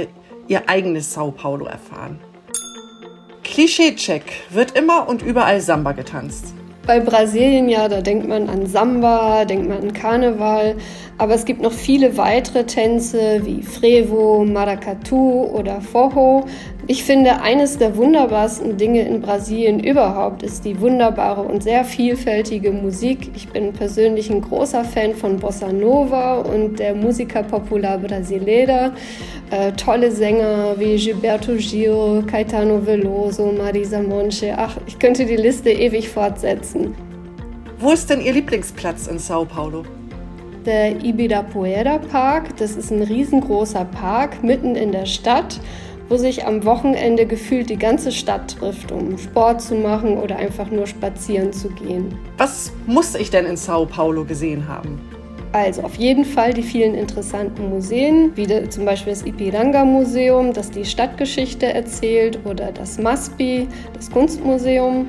Ihr 0.48 0.70
eigenes 0.70 1.14
Sao 1.14 1.32
Paulo 1.32 1.66
erfahren. 1.66 2.20
Klischee-Check. 3.44 4.24
Wird 4.52 4.78
immer 4.78 5.10
und 5.10 5.22
überall 5.22 5.60
Samba 5.60 5.92
getanzt? 5.92 6.54
Bei 6.88 7.02
Brasilien 7.02 7.68
ja, 7.68 7.90
da 7.90 8.02
denkt 8.02 8.28
man 8.28 8.50
an 8.50 8.66
Samba, 8.66 9.44
denkt 9.44 9.68
man 9.68 9.80
an 9.82 9.94
Karneval. 9.94 10.78
Aber 11.20 11.36
es 11.36 11.44
gibt 11.44 11.62
noch 11.62 11.74
viele 11.74 12.16
weitere 12.16 12.64
Tänze 12.64 13.42
wie 13.44 13.62
Frevo, 13.62 14.46
Maracatu 14.46 15.44
oder 15.48 15.82
Forró. 15.82 16.46
Ich 16.88 17.04
finde, 17.04 17.42
eines 17.42 17.78
der 17.78 17.98
wunderbarsten 17.98 18.78
Dinge 18.78 19.02
in 19.02 19.20
Brasilien 19.20 19.82
überhaupt 19.82 20.44
ist 20.44 20.64
die 20.64 20.80
wunderbare 20.80 21.42
und 21.42 21.62
sehr 21.62 21.84
vielfältige 21.84 22.72
Musik. 22.72 23.32
Ich 23.36 23.50
bin 23.50 23.74
persönlich 23.74 24.30
ein 24.30 24.40
großer 24.40 24.86
Fan 24.86 25.14
von 25.14 25.38
Bossa 25.40 25.74
Nova 25.74 26.40
und 26.40 26.80
der 26.80 26.96
Musica 26.96 27.44
Popular 27.44 27.98
Brasileira. 27.98 28.94
Äh, 29.52 29.74
tolle 29.74 30.12
Sänger 30.12 30.80
wie 30.80 30.96
Gilberto 30.96 31.52
Gil, 31.56 32.24
Caetano 32.28 32.86
Veloso, 32.86 33.52
Marisa 33.52 34.02
Monte. 34.02 34.54
Ach, 34.58 34.78
ich 34.88 34.98
könnte 34.98 35.26
die 35.26 35.36
Liste 35.36 35.70
ewig 35.70 36.08
fortsetzen. 36.08 36.96
Wo 37.78 37.92
ist 37.92 38.10
denn 38.10 38.22
Ihr 38.22 38.32
Lieblingsplatz 38.32 39.08
in 39.08 39.20
Sao 39.20 39.44
Paulo? 39.44 39.84
Der 40.70 41.04
Ibirapuera 41.04 41.98
Park. 41.98 42.56
Das 42.58 42.76
ist 42.76 42.92
ein 42.92 43.02
riesengroßer 43.02 43.86
Park 43.86 44.44
mitten 44.44 44.76
in 44.76 44.92
der 44.92 45.08
Stadt, 45.08 45.60
wo 46.10 46.16
sich 46.16 46.46
am 46.46 46.64
Wochenende 46.64 47.26
gefühlt 47.26 47.72
die 47.72 47.80
ganze 47.80 48.12
Stadt 48.12 48.56
trifft, 48.60 48.92
um 48.92 49.18
Sport 49.18 49.64
zu 49.64 49.74
machen 49.74 50.20
oder 50.20 50.36
einfach 50.36 50.70
nur 50.70 50.86
spazieren 50.86 51.52
zu 51.54 51.70
gehen. 51.70 52.16
Was 52.38 52.72
muss 52.86 53.16
ich 53.16 53.32
denn 53.32 53.48
in 53.48 53.58
Sao 53.58 53.88
Paulo 53.88 54.26
gesehen 54.26 54.68
haben? 54.68 55.02
Also 55.54 55.82
auf 55.82 55.96
jeden 55.96 56.24
Fall 56.24 56.54
die 56.54 56.62
vielen 56.62 56.94
interessanten 56.94 57.68
Museen, 57.72 58.34
wie 58.36 58.70
zum 58.70 58.86
Beispiel 58.86 59.14
das 59.14 59.26
Ipiranga 59.26 59.84
Museum, 59.84 60.54
das 60.54 60.70
die 60.70 60.86
Stadtgeschichte 60.86 61.66
erzählt, 61.66 62.46
oder 62.46 62.72
das 62.72 63.00
MASPI, 63.00 63.68
das 63.96 64.12
Kunstmuseum. 64.12 65.08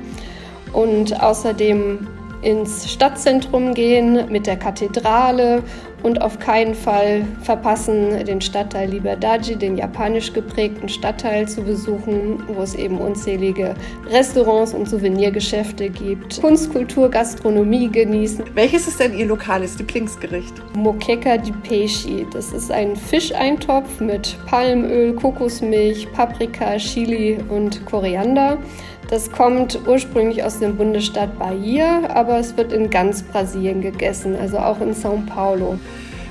Und 0.73 1.21
außerdem 1.21 2.07
ins 2.41 2.91
Stadtzentrum 2.91 3.73
gehen 3.73 4.29
mit 4.29 4.47
der 4.47 4.57
Kathedrale 4.57 5.63
und 6.03 6.21
auf 6.21 6.39
keinen 6.39 6.73
Fall 6.73 7.25
verpassen, 7.43 8.25
den 8.25 8.41
Stadtteil 8.41 8.89
Liberdade, 8.89 9.55
den 9.55 9.77
japanisch 9.77 10.33
geprägten 10.33 10.89
Stadtteil 10.89 11.47
zu 11.47 11.61
besuchen, 11.61 12.43
wo 12.47 12.61
es 12.61 12.73
eben 12.75 12.97
unzählige 12.97 13.75
Restaurants 14.09 14.73
und 14.73 14.89
Souvenirgeschäfte 14.89 15.89
gibt. 15.89 16.41
Kunst, 16.41 16.71
Kultur, 16.71 17.09
Gastronomie 17.09 17.89
genießen. 17.89 18.45
Welches 18.55 18.87
ist 18.87 18.99
denn 18.99 19.17
Ihr 19.17 19.27
lokales 19.27 19.77
Lieblingsgericht? 19.77 20.53
Moqueca 20.75 21.37
di 21.37 21.51
Peixe. 21.51 22.25
Das 22.33 22.51
ist 22.51 22.71
ein 22.71 22.95
Fischeintopf 22.95 23.99
mit 23.99 24.35
Palmöl, 24.47 25.13
Kokosmilch, 25.13 26.11
Paprika, 26.13 26.77
Chili 26.77 27.37
und 27.49 27.85
Koriander. 27.85 28.57
Das 29.11 29.29
kommt 29.29 29.77
ursprünglich 29.85 30.41
aus 30.41 30.59
dem 30.59 30.77
Bundesstaat 30.77 31.37
Bahia, 31.37 32.09
aber 32.13 32.39
es 32.39 32.55
wird 32.55 32.71
in 32.71 32.89
ganz 32.89 33.21
Brasilien 33.21 33.81
gegessen, 33.81 34.37
also 34.37 34.57
auch 34.57 34.79
in 34.79 34.93
São 34.93 35.25
Paulo. 35.25 35.77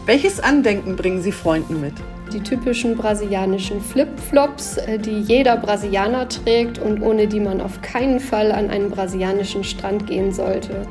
Welches 0.07 0.41
Andenken 0.41 0.97
bringen 0.97 1.21
Sie 1.21 1.31
Freunden 1.31 1.83
mit? 1.83 1.93
Die 2.33 2.41
typischen 2.41 2.97
brasilianischen 2.97 3.83
Flip-Flops, 3.83 4.79
äh, 4.79 4.99
die 4.99 5.21
jeder 5.21 5.59
Brasilianer 5.59 6.27
trägt 6.31 6.79
und 6.79 7.03
ohne 7.03 7.27
die 7.27 7.41
man 7.41 7.61
auf 7.61 7.83
keinen 7.83 8.19
Fall 8.19 8.51
an 8.51 8.71
einen 8.71 8.89
brasilianischen 8.89 9.63
Strand 9.63 10.07
gehen 10.07 10.33
sollte. 10.33 10.87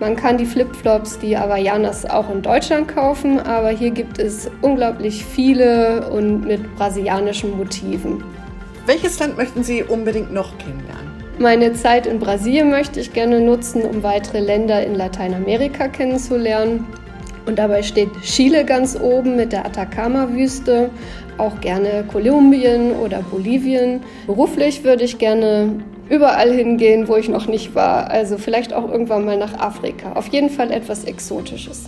Man 0.00 0.16
kann 0.16 0.38
die 0.38 0.46
Flip-Flops, 0.46 1.18
die 1.18 1.36
Havaianas 1.36 2.06
auch 2.06 2.30
in 2.30 2.40
Deutschland 2.40 2.88
kaufen, 2.88 3.38
aber 3.38 3.68
hier 3.68 3.90
gibt 3.90 4.18
es 4.18 4.50
unglaublich 4.62 5.22
viele 5.26 6.08
und 6.08 6.46
mit 6.46 6.74
brasilianischen 6.76 7.54
Motiven. 7.54 8.24
Welches 8.86 9.18
Land 9.18 9.36
möchten 9.36 9.62
Sie 9.62 9.82
unbedingt 9.82 10.32
noch 10.32 10.56
kennenlernen? 10.56 11.07
Meine 11.40 11.72
Zeit 11.72 12.08
in 12.08 12.18
Brasilien 12.18 12.68
möchte 12.68 12.98
ich 12.98 13.12
gerne 13.12 13.40
nutzen, 13.40 13.82
um 13.82 14.02
weitere 14.02 14.40
Länder 14.40 14.84
in 14.84 14.96
Lateinamerika 14.96 15.86
kennenzulernen. 15.86 16.84
Und 17.46 17.60
dabei 17.60 17.84
steht 17.84 18.10
Chile 18.22 18.64
ganz 18.64 18.98
oben 19.00 19.36
mit 19.36 19.52
der 19.52 19.64
Atacama-Wüste, 19.64 20.90
auch 21.38 21.60
gerne 21.60 22.04
Kolumbien 22.10 22.90
oder 22.90 23.22
Bolivien. 23.22 24.00
Beruflich 24.26 24.82
würde 24.82 25.04
ich 25.04 25.18
gerne 25.18 25.76
überall 26.08 26.52
hingehen, 26.52 27.06
wo 27.06 27.14
ich 27.14 27.28
noch 27.28 27.46
nicht 27.46 27.72
war. 27.72 28.10
Also 28.10 28.36
vielleicht 28.36 28.72
auch 28.72 28.90
irgendwann 28.90 29.24
mal 29.24 29.36
nach 29.38 29.60
Afrika. 29.60 30.14
Auf 30.14 30.26
jeden 30.28 30.50
Fall 30.50 30.72
etwas 30.72 31.04
Exotisches. 31.04 31.84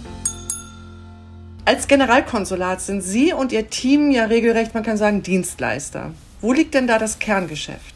Als 1.64 1.88
Generalkonsulat 1.88 2.80
sind 2.80 3.00
Sie 3.00 3.32
und 3.32 3.50
Ihr 3.50 3.68
Team 3.68 4.12
ja 4.12 4.26
regelrecht, 4.26 4.74
man 4.74 4.84
kann 4.84 4.96
sagen, 4.96 5.24
Dienstleister. 5.24 6.12
Wo 6.40 6.52
liegt 6.52 6.74
denn 6.74 6.86
da 6.86 6.98
das 6.98 7.18
Kerngeschäft? 7.18 7.89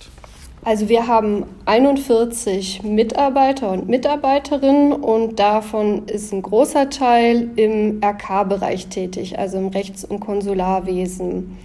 Also 0.65 0.89
wir 0.89 1.07
haben 1.07 1.45
41 1.67 2.85
Mitarbeiter 2.85 3.71
und 3.71 3.87
Mitarbeiterinnen 3.87 4.93
und 4.93 5.39
davon 5.39 6.07
ist 6.07 6.33
ein 6.33 6.41
großer 6.41 6.89
Teil 6.89 7.51
im 7.57 8.01
RK-Bereich 8.03 8.87
tätig, 8.87 9.39
also 9.39 9.59
im 9.59 9.69
Rechts- 9.69 10.07
und 10.07 10.21
Konsularwesen. 10.21 11.59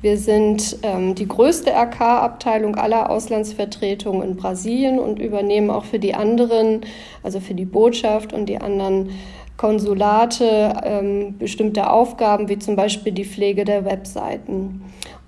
Wir 0.00 0.16
sind 0.16 0.78
ähm, 0.82 1.14
die 1.14 1.28
größte 1.28 1.70
RK-Abteilung 1.70 2.76
aller 2.76 3.10
Auslandsvertretungen 3.10 4.26
in 4.26 4.36
Brasilien 4.36 4.98
und 4.98 5.18
übernehmen 5.18 5.70
auch 5.70 5.84
für 5.84 5.98
die 5.98 6.14
anderen, 6.14 6.80
also 7.22 7.40
für 7.40 7.54
die 7.54 7.66
Botschaft 7.66 8.32
und 8.32 8.46
die 8.46 8.58
anderen 8.58 9.10
Konsulate 9.58 10.74
ähm, 10.82 11.36
bestimmte 11.38 11.90
Aufgaben, 11.90 12.48
wie 12.48 12.58
zum 12.58 12.76
Beispiel 12.76 13.12
die 13.12 13.24
Pflege 13.24 13.64
der 13.64 13.84
Webseiten. 13.84 14.82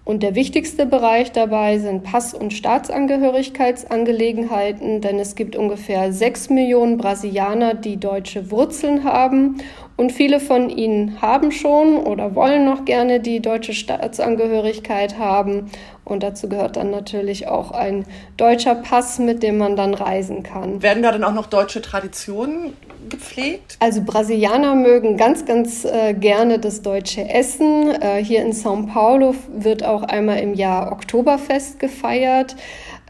Und 0.09 0.23
der 0.23 0.35
wichtigste 0.35 0.87
Bereich 0.87 1.33
dabei 1.33 1.79
sind 1.79 2.03
Pass- 2.03 2.33
und 2.33 2.55
Staatsangehörigkeitsangelegenheiten, 2.55 5.03
denn 5.03 5.19
es 5.19 5.35
gibt 5.35 5.55
ungefähr 5.55 6.15
sechs 6.15 6.49
Millionen 6.49 6.97
Brasilianer, 6.97 7.75
die 7.75 7.99
deutsche 7.99 8.51
Wurzeln 8.51 9.05
haben. 9.05 9.59
Und 9.99 10.13
viele 10.13 10.41
von 10.41 10.71
ihnen 10.71 11.21
haben 11.21 11.53
schon 11.53 11.99
oder 11.99 12.35
wollen 12.35 12.65
noch 12.65 12.87
gerne 12.87 13.21
die 13.21 13.41
deutsche 13.41 13.75
Staatsangehörigkeit 13.75 15.19
haben. 15.19 15.67
Und 16.09 16.23
dazu 16.23 16.49
gehört 16.49 16.77
dann 16.77 16.91
natürlich 16.91 17.49
auch 17.49 17.71
ein 17.71 18.07
deutscher 18.37 18.75
Pass, 18.75 19.19
mit 19.19 19.43
dem 19.43 19.59
man 19.59 19.77
dann 19.77 19.95
reisen 19.95 20.43
kann. 20.43 20.83
Werden 20.83 21.03
da 21.03 21.13
dann 21.13 21.25
auch 21.25 21.35
noch 21.35 21.47
deutsche 21.47 21.83
Traditionen 21.83 22.73
gepflegt? 23.09 23.77
Also 23.81 24.03
Brasilianer 24.03 24.75
mögen 24.75 25.17
ganz, 25.17 25.45
ganz 25.45 25.85
äh, 25.85 26.15
gerne 26.15 26.59
das 26.59 26.83
deutsche 26.83 27.29
Essen. 27.29 27.91
Äh, 28.01 28.25
hier 28.25 28.43
in 28.43 28.53
São 28.53 28.93
Paulo 28.93 29.35
wird 29.53 29.85
auch 29.85 30.03
einmal 30.03 30.39
im 30.39 30.55
Jahr 30.55 30.93
Oktoberfest 30.93 31.79
gefeiert. 31.79 32.57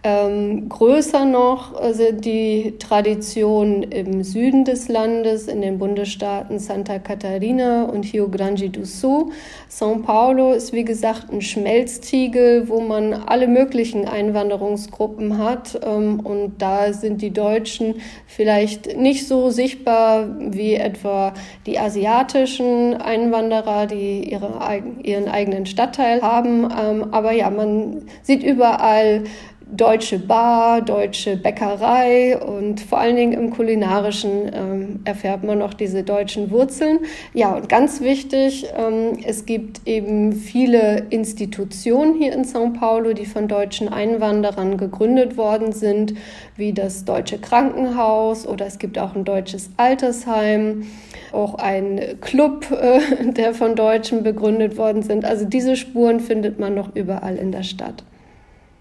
Ähm, 0.04 0.68
größer 0.68 1.24
noch 1.24 1.74
sind 1.92 2.24
die 2.24 2.74
Traditionen 2.78 3.82
im 3.82 4.22
Süden 4.22 4.64
des 4.64 4.88
Landes, 4.88 5.48
in 5.48 5.60
den 5.60 5.78
Bundesstaaten 5.78 6.60
Santa 6.60 6.98
Catarina 7.00 7.84
und 7.84 8.12
Rio 8.12 8.28
Grande 8.28 8.70
do 8.70 8.84
Sul. 8.84 9.30
São 9.68 10.02
Paulo 10.02 10.52
ist 10.52 10.72
wie 10.72 10.84
gesagt 10.84 11.32
ein 11.32 11.40
Schmelztiegel, 11.40 12.68
wo 12.68 12.80
man 12.80 13.12
alle 13.12 13.48
möglichen 13.48 14.06
Einwanderungsgruppen 14.06 15.38
hat. 15.38 15.80
Ähm, 15.84 16.20
und 16.20 16.62
da 16.62 16.92
sind 16.92 17.20
die 17.20 17.32
Deutschen 17.32 17.96
vielleicht 18.26 18.96
nicht 18.96 19.26
so 19.26 19.50
sichtbar 19.50 20.28
wie 20.38 20.74
etwa 20.74 21.34
die 21.66 21.78
asiatischen 21.78 22.94
Einwanderer, 22.94 23.86
die 23.86 24.30
ihre, 24.30 24.60
ihren 25.02 25.28
eigenen 25.28 25.66
Stadtteil 25.66 26.22
haben. 26.22 26.64
Ähm, 26.64 27.08
aber 27.10 27.32
ja, 27.32 27.50
man 27.50 28.02
sieht 28.22 28.44
überall 28.44 29.24
deutsche 29.70 30.18
Bar, 30.18 30.80
deutsche 30.80 31.36
Bäckerei 31.36 32.38
und 32.38 32.80
vor 32.80 32.98
allen 32.98 33.16
Dingen 33.16 33.32
im 33.32 33.50
kulinarischen 33.50 34.50
ähm, 34.52 35.00
erfährt 35.04 35.44
man 35.44 35.58
noch 35.58 35.74
diese 35.74 36.02
deutschen 36.02 36.50
Wurzeln. 36.50 37.00
Ja, 37.34 37.54
und 37.54 37.68
ganz 37.68 38.00
wichtig, 38.00 38.66
ähm, 38.76 39.18
es 39.24 39.44
gibt 39.44 39.86
eben 39.86 40.32
viele 40.32 41.06
Institutionen 41.10 42.14
hier 42.14 42.32
in 42.32 42.44
São 42.44 42.78
Paulo, 42.78 43.12
die 43.12 43.26
von 43.26 43.46
deutschen 43.46 43.88
Einwanderern 43.88 44.78
gegründet 44.78 45.36
worden 45.36 45.72
sind, 45.72 46.14
wie 46.56 46.72
das 46.72 47.04
Deutsche 47.04 47.38
Krankenhaus 47.38 48.46
oder 48.46 48.66
es 48.66 48.78
gibt 48.78 48.98
auch 48.98 49.14
ein 49.14 49.24
deutsches 49.24 49.70
Altersheim, 49.76 50.86
auch 51.32 51.56
ein 51.56 52.00
Club, 52.22 52.70
äh, 52.70 53.32
der 53.32 53.52
von 53.52 53.76
Deutschen 53.76 54.22
begründet 54.22 54.78
worden 54.78 55.02
sind. 55.02 55.26
Also 55.26 55.44
diese 55.44 55.76
Spuren 55.76 56.20
findet 56.20 56.58
man 56.58 56.74
noch 56.74 56.96
überall 56.96 57.36
in 57.36 57.52
der 57.52 57.62
Stadt. 57.62 58.02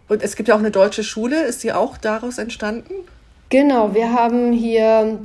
Und 0.09 0.23
es 0.23 0.35
gibt 0.35 0.49
ja 0.49 0.55
auch 0.55 0.59
eine 0.59 0.71
deutsche 0.71 1.03
Schule. 1.03 1.43
Ist 1.43 1.63
die 1.63 1.73
auch 1.73 1.97
daraus 1.97 2.37
entstanden? 2.37 2.93
Genau, 3.49 3.93
wir 3.93 4.11
haben 4.11 4.51
hier 4.51 5.19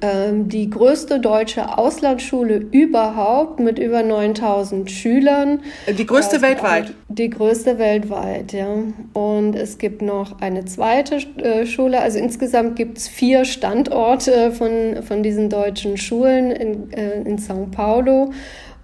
ähm, 0.00 0.48
die 0.48 0.68
größte 0.68 1.20
deutsche 1.20 1.78
Auslandsschule 1.78 2.56
überhaupt 2.56 3.60
mit 3.60 3.78
über 3.78 4.02
9000 4.02 4.90
Schülern. 4.90 5.60
Die 5.86 6.06
größte 6.06 6.36
also 6.36 6.46
weltweit? 6.46 6.92
Die 7.08 7.30
größte 7.30 7.78
weltweit, 7.78 8.52
ja. 8.52 8.66
Und 9.12 9.54
es 9.54 9.78
gibt 9.78 10.02
noch 10.02 10.40
eine 10.40 10.64
zweite 10.64 11.16
äh, 11.38 11.66
Schule. 11.66 12.00
Also 12.00 12.18
insgesamt 12.18 12.74
gibt 12.74 12.98
es 12.98 13.06
vier 13.06 13.44
Standorte 13.44 14.50
von, 14.50 15.04
von 15.04 15.22
diesen 15.22 15.50
deutschen 15.50 15.96
Schulen 15.96 16.50
in, 16.50 16.92
äh, 16.92 17.20
in 17.20 17.38
São 17.38 17.70
Paulo. 17.70 18.32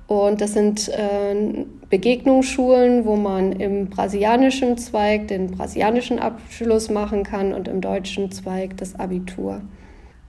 Und 0.06 0.40
das 0.40 0.52
sind 0.52 0.88
äh, 0.88 1.64
Begegnungsschulen, 1.92 3.04
wo 3.04 3.16
man 3.16 3.52
im 3.52 3.90
brasilianischen 3.90 4.78
Zweig 4.78 5.28
den 5.28 5.50
brasilianischen 5.50 6.18
Abschluss 6.18 6.88
machen 6.88 7.22
kann 7.22 7.52
und 7.52 7.68
im 7.68 7.82
deutschen 7.82 8.32
Zweig 8.32 8.78
das 8.78 8.98
Abitur. 8.98 9.60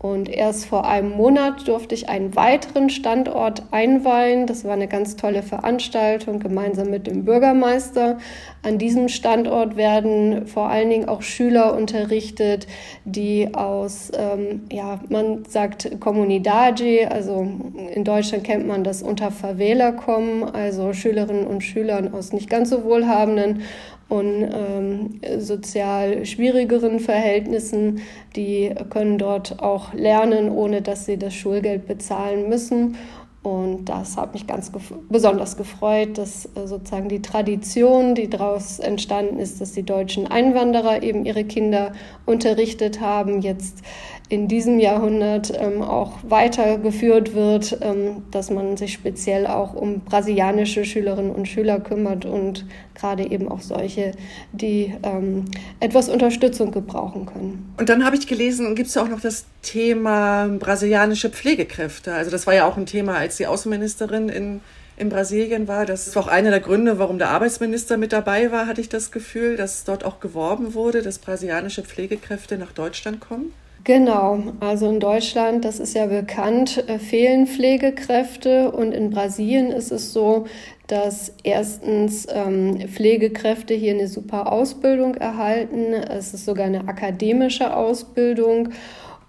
Und 0.03 0.27
erst 0.27 0.65
vor 0.65 0.85
einem 0.85 1.11
Monat 1.11 1.65
durfte 1.65 1.95
ich 1.95 2.09
einen 2.09 2.35
weiteren 2.35 2.89
Standort 2.89 3.63
einweihen. 3.71 4.47
Das 4.47 4.65
war 4.65 4.73
eine 4.73 4.89
ganz 4.89 5.15
tolle 5.15 5.41
Veranstaltung 5.43 6.41
gemeinsam 6.41 6.89
mit 6.89 7.07
dem 7.07 7.23
Bürgermeister. 7.23 8.17
An 8.63 8.77
diesem 8.77 9.07
Standort 9.07 9.77
werden 9.77 10.45
vor 10.45 10.67
allen 10.67 10.89
Dingen 10.89 11.07
auch 11.07 11.21
Schüler 11.21 11.73
unterrichtet, 11.73 12.67
die 13.05 13.55
aus, 13.55 14.11
ähm, 14.13 14.63
ja, 14.69 14.99
man 15.07 15.45
sagt 15.45 16.01
Comunidade, 16.01 17.09
also 17.09 17.47
in 17.93 18.03
Deutschland 18.03 18.43
kennt 18.43 18.67
man 18.67 18.83
das 18.83 19.03
unter 19.03 19.31
Favela 19.31 19.93
kommen, 19.93 20.43
also 20.43 20.91
Schülerinnen 20.91 21.47
und 21.47 21.63
Schüler 21.63 22.09
aus 22.11 22.33
nicht 22.33 22.49
ganz 22.49 22.71
so 22.71 22.83
wohlhabenden 22.83 23.61
und 24.09 24.43
ähm, 24.43 25.19
sozial 25.39 26.25
schwierigeren 26.25 26.99
Verhältnissen, 26.99 28.01
die 28.35 28.73
können 28.89 29.17
dort 29.17 29.59
auch 29.61 29.93
lernen, 29.93 30.49
ohne 30.49 30.81
dass 30.81 31.05
sie 31.05 31.17
das 31.17 31.33
Schulgeld 31.33 31.87
bezahlen 31.87 32.49
müssen. 32.49 32.95
Und 33.43 33.85
das 33.85 34.15
hat 34.15 34.33
mich 34.33 34.47
ganz 34.47 34.71
gef 34.71 34.93
besonders 35.09 35.57
gefreut, 35.57 36.17
dass 36.17 36.45
äh, 36.55 36.65
sozusagen 36.65 37.09
die 37.09 37.21
Tradition, 37.21 38.15
die 38.15 38.29
daraus 38.29 38.79
entstanden 38.79 39.37
ist, 39.37 39.59
dass 39.59 39.73
die 39.73 39.83
deutschen 39.83 40.27
Einwanderer 40.27 41.03
eben 41.03 41.25
ihre 41.25 41.43
Kinder 41.43 41.91
unterrichtet 42.25 43.01
haben, 43.01 43.41
jetzt 43.41 43.81
in 44.29 44.47
diesem 44.47 44.79
Jahrhundert 44.79 45.53
ähm, 45.55 45.81
auch 45.81 46.13
weitergeführt 46.23 47.35
wird, 47.35 47.77
ähm, 47.81 48.23
dass 48.31 48.49
man 48.49 48.77
sich 48.77 48.93
speziell 48.93 49.45
auch 49.45 49.73
um 49.73 49.99
brasilianische 50.01 50.85
Schülerinnen 50.85 51.31
und 51.31 51.47
Schüler 51.47 51.79
kümmert 51.79 52.25
und 52.25 52.65
gerade 52.95 53.29
eben 53.29 53.49
auch 53.49 53.61
solche, 53.61 54.11
die 54.51 54.93
ähm, 55.03 55.45
etwas 55.79 56.09
Unterstützung 56.09 56.71
gebrauchen 56.71 57.25
können. 57.25 57.73
Und 57.77 57.89
dann 57.89 58.05
habe 58.05 58.15
ich 58.15 58.25
gelesen, 58.25 58.75
gibt 58.75 58.87
es 58.89 58.95
ja 58.95 59.03
auch 59.03 59.09
noch 59.09 59.21
das 59.21 59.45
Thema 59.61 60.47
brasilianische 60.59 61.29
Pflegekräfte. 61.29 62.13
Also 62.13 62.31
das 62.31 62.47
war 62.47 62.53
ja 62.53 62.65
auch 62.65 62.77
ein 62.77 62.85
Thema, 62.85 63.15
als 63.17 63.37
die 63.37 63.47
Außenministerin 63.47 64.29
in 64.29 64.61
in 64.95 65.09
Brasilien 65.09 65.67
war. 65.67 65.85
Das 65.85 66.15
war 66.15 66.23
auch 66.23 66.27
einer 66.27 66.51
der 66.51 66.59
Gründe, 66.59 66.99
warum 66.99 67.17
der 67.17 67.29
Arbeitsminister 67.29 67.97
mit 67.97 68.13
dabei 68.13 68.51
war, 68.51 68.67
hatte 68.67 68.79
ich 68.79 68.89
das 68.89 69.11
Gefühl, 69.11 69.57
dass 69.57 69.83
dort 69.85 70.03
auch 70.03 70.19
geworben 70.19 70.75
wurde, 70.75 71.01
dass 71.01 71.17
brasilianische 71.17 71.83
Pflegekräfte 71.83 72.57
nach 72.57 72.71
Deutschland 72.71 73.19
kommen. 73.19 73.53
Genau, 73.85 74.41
also 74.61 74.87
in 74.89 75.01
Deutschland, 75.01 75.65
das 75.65 75.81
ist 75.81 75.93
ja 75.93 76.05
bekannt, 76.05 76.87
äh, 76.87 76.99
fehlen 76.99 77.47
Pflegekräfte 77.47 78.71
und 78.71 78.93
in 78.93 79.09
Brasilien 79.09 79.71
ist 79.71 79.91
es 79.91 80.13
so, 80.13 80.45
dass 80.87 81.33
erstens 81.43 82.25
ähm, 82.33 82.79
Pflegekräfte 82.87 83.73
hier 83.73 83.93
eine 83.93 84.07
super 84.07 84.53
Ausbildung 84.53 85.15
erhalten. 85.15 85.93
Es 85.93 86.33
ist 86.33 86.45
sogar 86.45 86.67
eine 86.67 86.87
akademische 86.87 87.75
Ausbildung. 87.75 88.69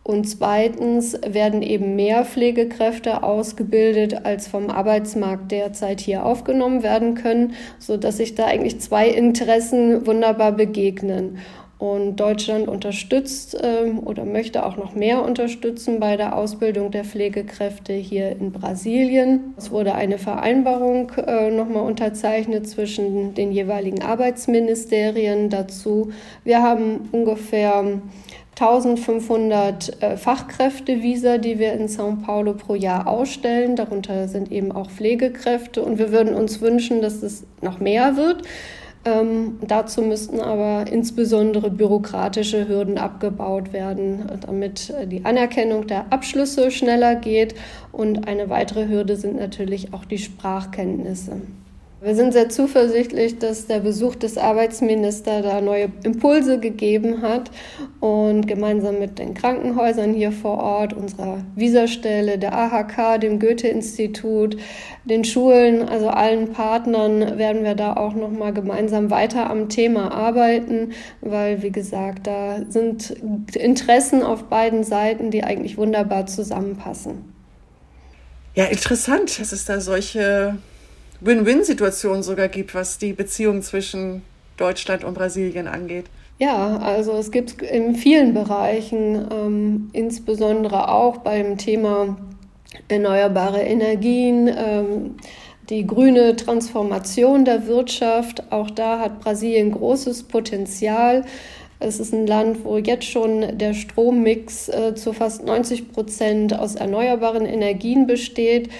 Und 0.04 0.28
zweitens 0.28 1.18
werden 1.26 1.62
eben 1.62 1.96
mehr 1.96 2.26
Pflegekräfte 2.26 3.22
ausgebildet, 3.22 4.26
als 4.26 4.46
vom 4.46 4.68
Arbeitsmarkt 4.68 5.50
derzeit 5.50 5.98
hier 5.98 6.26
aufgenommen 6.26 6.82
werden 6.82 7.14
können, 7.14 7.54
so 7.78 7.96
dass 7.96 8.18
sich 8.18 8.34
da 8.34 8.44
eigentlich 8.44 8.80
zwei 8.80 9.08
Interessen 9.08 10.06
wunderbar 10.06 10.52
begegnen. 10.52 11.38
Und 11.78 12.16
Deutschland 12.16 12.68
unterstützt 12.68 13.54
äh, 13.54 13.90
oder 14.04 14.24
möchte 14.24 14.64
auch 14.64 14.76
noch 14.76 14.94
mehr 14.94 15.22
unterstützen 15.22 16.00
bei 16.00 16.16
der 16.16 16.36
Ausbildung 16.36 16.90
der 16.90 17.04
Pflegekräfte 17.04 17.92
hier 17.92 18.30
in 18.30 18.52
Brasilien. 18.52 19.54
Es 19.56 19.70
wurde 19.70 19.94
eine 19.94 20.18
Vereinbarung 20.18 21.10
äh, 21.16 21.50
nochmal 21.50 21.84
unterzeichnet 21.84 22.68
zwischen 22.68 23.34
den 23.34 23.52
jeweiligen 23.52 24.02
Arbeitsministerien 24.02 25.50
dazu. 25.50 26.12
Wir 26.44 26.62
haben 26.62 27.08
ungefähr 27.12 28.00
1500 28.58 30.00
äh, 30.00 30.16
Fachkräftevisa, 30.16 31.38
die 31.38 31.58
wir 31.58 31.72
in 31.72 31.88
São 31.88 32.22
Paulo 32.22 32.54
pro 32.54 32.76
Jahr 32.76 33.08
ausstellen. 33.08 33.74
Darunter 33.74 34.28
sind 34.28 34.52
eben 34.52 34.70
auch 34.70 34.90
Pflegekräfte. 34.90 35.82
Und 35.82 35.98
wir 35.98 36.12
würden 36.12 36.34
uns 36.34 36.60
wünschen, 36.60 37.02
dass 37.02 37.22
es 37.22 37.44
noch 37.62 37.80
mehr 37.80 38.16
wird. 38.16 38.42
Ähm, 39.06 39.58
dazu 39.60 40.00
müssten 40.00 40.40
aber 40.40 40.90
insbesondere 40.90 41.70
bürokratische 41.70 42.66
Hürden 42.66 42.96
abgebaut 42.96 43.72
werden, 43.74 44.24
damit 44.40 44.90
äh, 44.90 45.06
die 45.06 45.24
Anerkennung 45.24 45.86
der 45.86 46.10
Abschlüsse 46.10 46.70
schneller 46.70 47.14
geht. 47.14 47.54
Und 47.92 48.26
eine 48.26 48.48
weitere 48.48 48.88
Hürde 48.88 49.16
sind 49.16 49.36
natürlich 49.36 49.92
auch 49.92 50.06
die 50.06 50.18
Sprachkenntnisse. 50.18 51.42
Wir 52.04 52.14
sind 52.14 52.34
sehr 52.34 52.50
zuversichtlich, 52.50 53.38
dass 53.38 53.66
der 53.66 53.80
Besuch 53.80 54.14
des 54.14 54.36
Arbeitsministers 54.36 55.42
da 55.42 55.62
neue 55.62 55.88
Impulse 56.02 56.60
gegeben 56.60 57.22
hat 57.22 57.50
und 57.98 58.46
gemeinsam 58.46 58.98
mit 58.98 59.18
den 59.18 59.32
Krankenhäusern 59.32 60.12
hier 60.12 60.30
vor 60.30 60.58
Ort, 60.58 60.92
unserer 60.92 61.38
Visastelle, 61.56 62.36
der 62.36 62.52
AHK, 62.54 63.22
dem 63.22 63.40
Goethe-Institut, 63.40 64.58
den 65.06 65.24
Schulen, 65.24 65.88
also 65.88 66.08
allen 66.08 66.52
Partnern 66.52 67.38
werden 67.38 67.64
wir 67.64 67.74
da 67.74 67.96
auch 67.96 68.12
noch 68.12 68.30
mal 68.30 68.52
gemeinsam 68.52 69.10
weiter 69.10 69.48
am 69.48 69.70
Thema 69.70 70.12
arbeiten, 70.12 70.92
weil 71.22 71.62
wie 71.62 71.72
gesagt, 71.72 72.26
da 72.26 72.66
sind 72.68 73.12
Interessen 73.54 74.22
auf 74.22 74.44
beiden 74.50 74.84
Seiten, 74.84 75.30
die 75.30 75.42
eigentlich 75.42 75.78
wunderbar 75.78 76.26
zusammenpassen. 76.26 77.32
Ja, 78.54 78.66
interessant, 78.66 79.40
dass 79.40 79.52
es 79.52 79.64
da 79.64 79.80
solche 79.80 80.58
Win-Win-Situation 81.24 82.22
sogar 82.22 82.48
gibt, 82.48 82.74
was 82.74 82.98
die 82.98 83.14
Beziehung 83.14 83.62
zwischen 83.62 84.22
Deutschland 84.56 85.04
und 85.04 85.14
Brasilien 85.14 85.66
angeht. 85.66 86.06
Ja, 86.38 86.78
also 86.78 87.12
es 87.12 87.30
gibt 87.30 87.62
in 87.62 87.94
vielen 87.94 88.34
Bereichen, 88.34 89.26
ähm, 89.32 89.90
insbesondere 89.92 90.88
auch 90.88 91.18
beim 91.18 91.56
Thema 91.58 92.16
erneuerbare 92.88 93.62
Energien, 93.62 94.48
ähm, 94.48 95.14
die 95.70 95.86
grüne 95.86 96.36
Transformation 96.36 97.44
der 97.44 97.66
Wirtschaft. 97.66 98.52
Auch 98.52 98.70
da 98.70 98.98
hat 98.98 99.20
Brasilien 99.20 99.72
großes 99.72 100.24
Potenzial. 100.24 101.24
Es 101.80 102.00
ist 102.00 102.12
ein 102.12 102.26
Land, 102.26 102.64
wo 102.64 102.78
jetzt 102.78 103.06
schon 103.06 103.58
der 103.58 103.74
Strommix 103.74 104.68
äh, 104.68 104.94
zu 104.94 105.12
fast 105.12 105.44
90 105.44 105.92
Prozent 105.92 106.58
aus 106.58 106.74
erneuerbaren 106.74 107.46
Energien 107.46 108.06
besteht. 108.06 108.70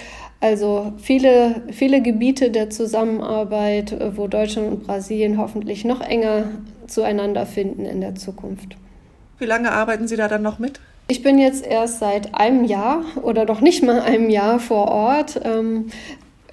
Also 0.44 0.92
viele, 0.98 1.62
viele 1.70 2.02
Gebiete 2.02 2.50
der 2.50 2.68
Zusammenarbeit, 2.68 3.92
äh, 3.92 4.14
wo 4.14 4.26
Deutschland 4.26 4.70
und 4.70 4.86
Brasilien 4.86 5.38
hoffentlich 5.38 5.86
noch 5.86 6.02
enger 6.02 6.50
zueinander 6.86 7.46
finden 7.46 7.86
in 7.86 8.02
der 8.02 8.14
Zukunft. 8.14 8.76
Wie 9.38 9.46
lange 9.46 9.72
arbeiten 9.72 10.06
Sie 10.06 10.16
da 10.16 10.28
dann 10.28 10.42
noch 10.42 10.58
mit? 10.58 10.80
Ich 11.08 11.22
bin 11.22 11.38
jetzt 11.38 11.66
erst 11.66 11.98
seit 11.98 12.34
einem 12.34 12.64
Jahr 12.64 13.04
oder 13.22 13.46
noch 13.46 13.62
nicht 13.62 13.82
mal 13.82 14.02
einem 14.02 14.28
Jahr 14.28 14.60
vor 14.60 14.88
Ort. 14.88 15.40
Ähm, 15.42 15.86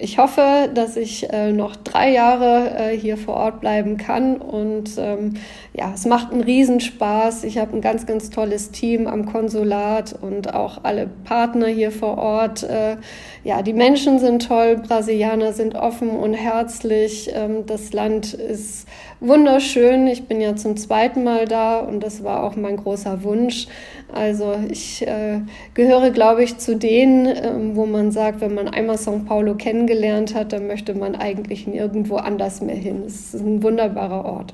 ich 0.01 0.17
hoffe, 0.17 0.69
dass 0.73 0.97
ich 0.97 1.31
äh, 1.31 1.51
noch 1.51 1.75
drei 1.75 2.11
Jahre 2.11 2.71
äh, 2.75 2.97
hier 2.97 3.17
vor 3.17 3.35
Ort 3.35 3.61
bleiben 3.61 3.97
kann. 3.97 4.37
Und 4.37 4.91
ähm, 4.97 5.35
ja, 5.73 5.91
es 5.93 6.05
macht 6.05 6.31
einen 6.31 6.41
Riesenspaß. 6.41 7.43
Ich 7.43 7.59
habe 7.59 7.75
ein 7.77 7.81
ganz, 7.81 8.07
ganz 8.07 8.31
tolles 8.31 8.71
Team 8.71 9.05
am 9.05 9.27
Konsulat 9.27 10.15
und 10.19 10.53
auch 10.55 10.83
alle 10.83 11.07
Partner 11.23 11.67
hier 11.67 11.91
vor 11.91 12.17
Ort. 12.17 12.63
Äh, 12.63 12.97
ja, 13.43 13.61
die 13.61 13.73
Menschen 13.73 14.17
sind 14.17 14.47
toll, 14.47 14.77
Brasilianer 14.77 15.53
sind 15.53 15.75
offen 15.75 16.09
und 16.09 16.33
herzlich. 16.33 17.29
Ähm, 17.33 17.65
das 17.67 17.93
Land 17.93 18.33
ist 18.33 18.87
wunderschön. 19.21 20.07
Ich 20.07 20.27
bin 20.27 20.41
ja 20.41 20.57
zum 20.57 20.75
zweiten 20.75 21.23
Mal 21.23 21.45
da 21.45 21.79
und 21.79 22.01
das 22.01 22.23
war 22.25 22.43
auch 22.43 22.57
mein 22.57 22.75
großer 22.75 23.23
Wunsch. 23.23 23.67
Also 24.11 24.59
ich 24.69 25.07
äh, 25.07 25.39
gehöre, 25.73 26.09
glaube 26.09 26.43
ich, 26.43 26.57
zu 26.57 26.75
denen, 26.75 27.27
ähm, 27.27 27.75
wo 27.77 27.85
man 27.85 28.11
sagt, 28.11 28.41
wenn 28.41 28.53
man 28.53 28.67
einmal 28.67 28.97
São 28.97 29.25
Paulo 29.25 29.55
kennengelernt 29.55 30.35
hat, 30.35 30.51
dann 30.51 30.67
möchte 30.67 30.93
man 30.93 31.15
eigentlich 31.15 31.67
nirgendwo 31.67 32.17
anders 32.17 32.59
mehr 32.59 32.75
hin. 32.75 33.03
Es 33.05 33.33
ist 33.33 33.41
ein 33.41 33.63
wunderbarer 33.63 34.25
Ort. 34.25 34.53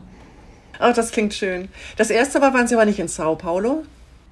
Ach, 0.78 0.94
das 0.94 1.12
klingt 1.12 1.34
schön. 1.34 1.70
Das 1.96 2.12
erste 2.12 2.40
Mal 2.40 2.54
waren 2.54 2.68
Sie 2.68 2.76
aber 2.76 2.86
nicht 2.86 3.00
in 3.00 3.08
Sao 3.08 3.36
Paulo? 3.36 3.84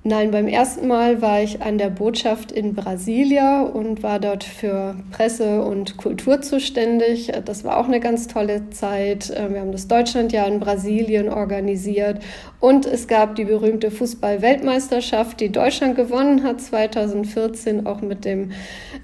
Nein, 0.07 0.29
beim 0.29 0.47
ersten 0.47 0.85
Mal 0.85 1.23
war 1.23 1.41
ich 1.41 1.63
an 1.63 1.79
der 1.79 1.89
Botschaft 1.89 2.51
in 2.51 2.75
Brasilia 2.75 3.63
und 3.63 4.03
war 4.03 4.19
dort 4.19 4.43
für 4.43 4.95
Presse 5.09 5.63
und 5.63 5.97
Kultur 5.97 6.41
zuständig. 6.41 7.31
Das 7.43 7.63
war 7.63 7.77
auch 7.77 7.87
eine 7.87 7.99
ganz 7.99 8.27
tolle 8.27 8.69
Zeit. 8.69 9.29
Wir 9.29 9.59
haben 9.59 9.71
das 9.71 9.87
Deutschlandjahr 9.87 10.47
in 10.47 10.59
Brasilien 10.59 11.27
organisiert 11.27 12.19
und 12.59 12.85
es 12.85 13.07
gab 13.07 13.35
die 13.35 13.45
berühmte 13.45 13.89
Fußball-Weltmeisterschaft, 13.89 15.39
die 15.39 15.51
Deutschland 15.51 15.95
gewonnen 15.95 16.43
hat 16.43 16.61
2014, 16.61 17.87
auch 17.87 18.01
mit 18.01 18.25
dem 18.25 18.51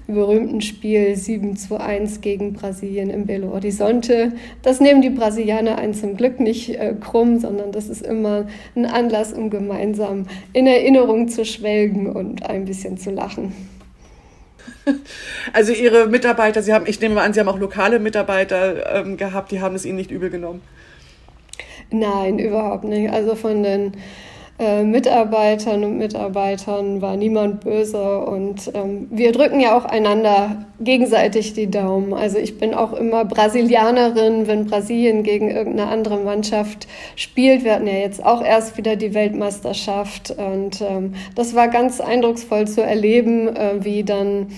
berühmten 0.06 0.60
Spiel 0.60 1.16
7 1.16 1.56
zu 1.56 1.80
1 1.80 2.20
gegen 2.20 2.52
Brasilien 2.52 3.10
im 3.10 3.26
Belo 3.26 3.50
Horizonte. 3.52 4.34
Das 4.62 4.78
nehmen 4.78 5.02
die 5.02 5.10
Brasilianer 5.10 5.78
einen 5.78 5.94
zum 5.94 6.16
Glück 6.16 6.38
nicht 6.38 6.76
äh, 6.76 6.94
krumm, 7.00 7.40
sondern 7.40 7.72
das 7.72 7.88
ist 7.88 8.02
immer 8.02 8.46
ein 8.76 8.86
Anlass, 8.86 9.32
um 9.32 9.50
gemeinsam 9.50 10.26
in 10.52 10.68
Erinnerung 10.68 10.91
Erinnerungen 10.92 11.28
zu 11.28 11.44
schwelgen 11.44 12.06
und 12.12 12.44
ein 12.44 12.64
bisschen 12.64 12.98
zu 12.98 13.10
lachen. 13.10 13.52
Also 15.52 15.72
Ihre 15.72 16.06
Mitarbeiter, 16.06 16.62
Sie 16.62 16.72
haben, 16.72 16.86
ich 16.86 17.00
nehme 17.00 17.20
an, 17.20 17.32
Sie 17.32 17.40
haben 17.40 17.48
auch 17.48 17.58
lokale 17.58 17.98
Mitarbeiter 17.98 19.00
ähm, 19.00 19.16
gehabt, 19.16 19.50
die 19.50 19.60
haben 19.60 19.74
es 19.74 19.84
Ihnen 19.84 19.96
nicht 19.96 20.10
übel 20.10 20.30
genommen. 20.30 20.60
Nein, 21.90 22.38
überhaupt 22.38 22.84
nicht. 22.84 23.10
Also 23.12 23.34
von 23.34 23.62
den 23.62 23.92
äh, 24.58 24.84
Mitarbeitern 24.84 25.82
und 25.82 25.98
Mitarbeitern 25.98 27.00
war 27.00 27.16
niemand 27.16 27.60
böse 27.60 28.18
und 28.18 28.70
ähm, 28.74 29.08
wir 29.10 29.32
drücken 29.32 29.60
ja 29.60 29.76
auch 29.76 29.84
einander 29.84 30.66
gegenseitig 30.78 31.54
die 31.54 31.70
Daumen. 31.70 32.12
Also 32.12 32.38
ich 32.38 32.58
bin 32.58 32.74
auch 32.74 32.92
immer 32.92 33.24
Brasilianerin, 33.24 34.46
wenn 34.46 34.66
Brasilien 34.66 35.22
gegen 35.22 35.50
irgendeine 35.50 35.90
andere 35.90 36.18
Mannschaft 36.18 36.86
spielt. 37.16 37.64
Wir 37.64 37.74
hatten 37.74 37.86
ja 37.86 37.94
jetzt 37.94 38.24
auch 38.24 38.44
erst 38.44 38.76
wieder 38.76 38.96
die 38.96 39.14
Weltmeisterschaft 39.14 40.30
und 40.30 40.80
ähm, 40.82 41.14
das 41.34 41.54
war 41.54 41.68
ganz 41.68 42.00
eindrucksvoll 42.00 42.68
zu 42.68 42.82
erleben, 42.82 43.48
äh, 43.48 43.84
wie 43.84 44.04
dann 44.04 44.48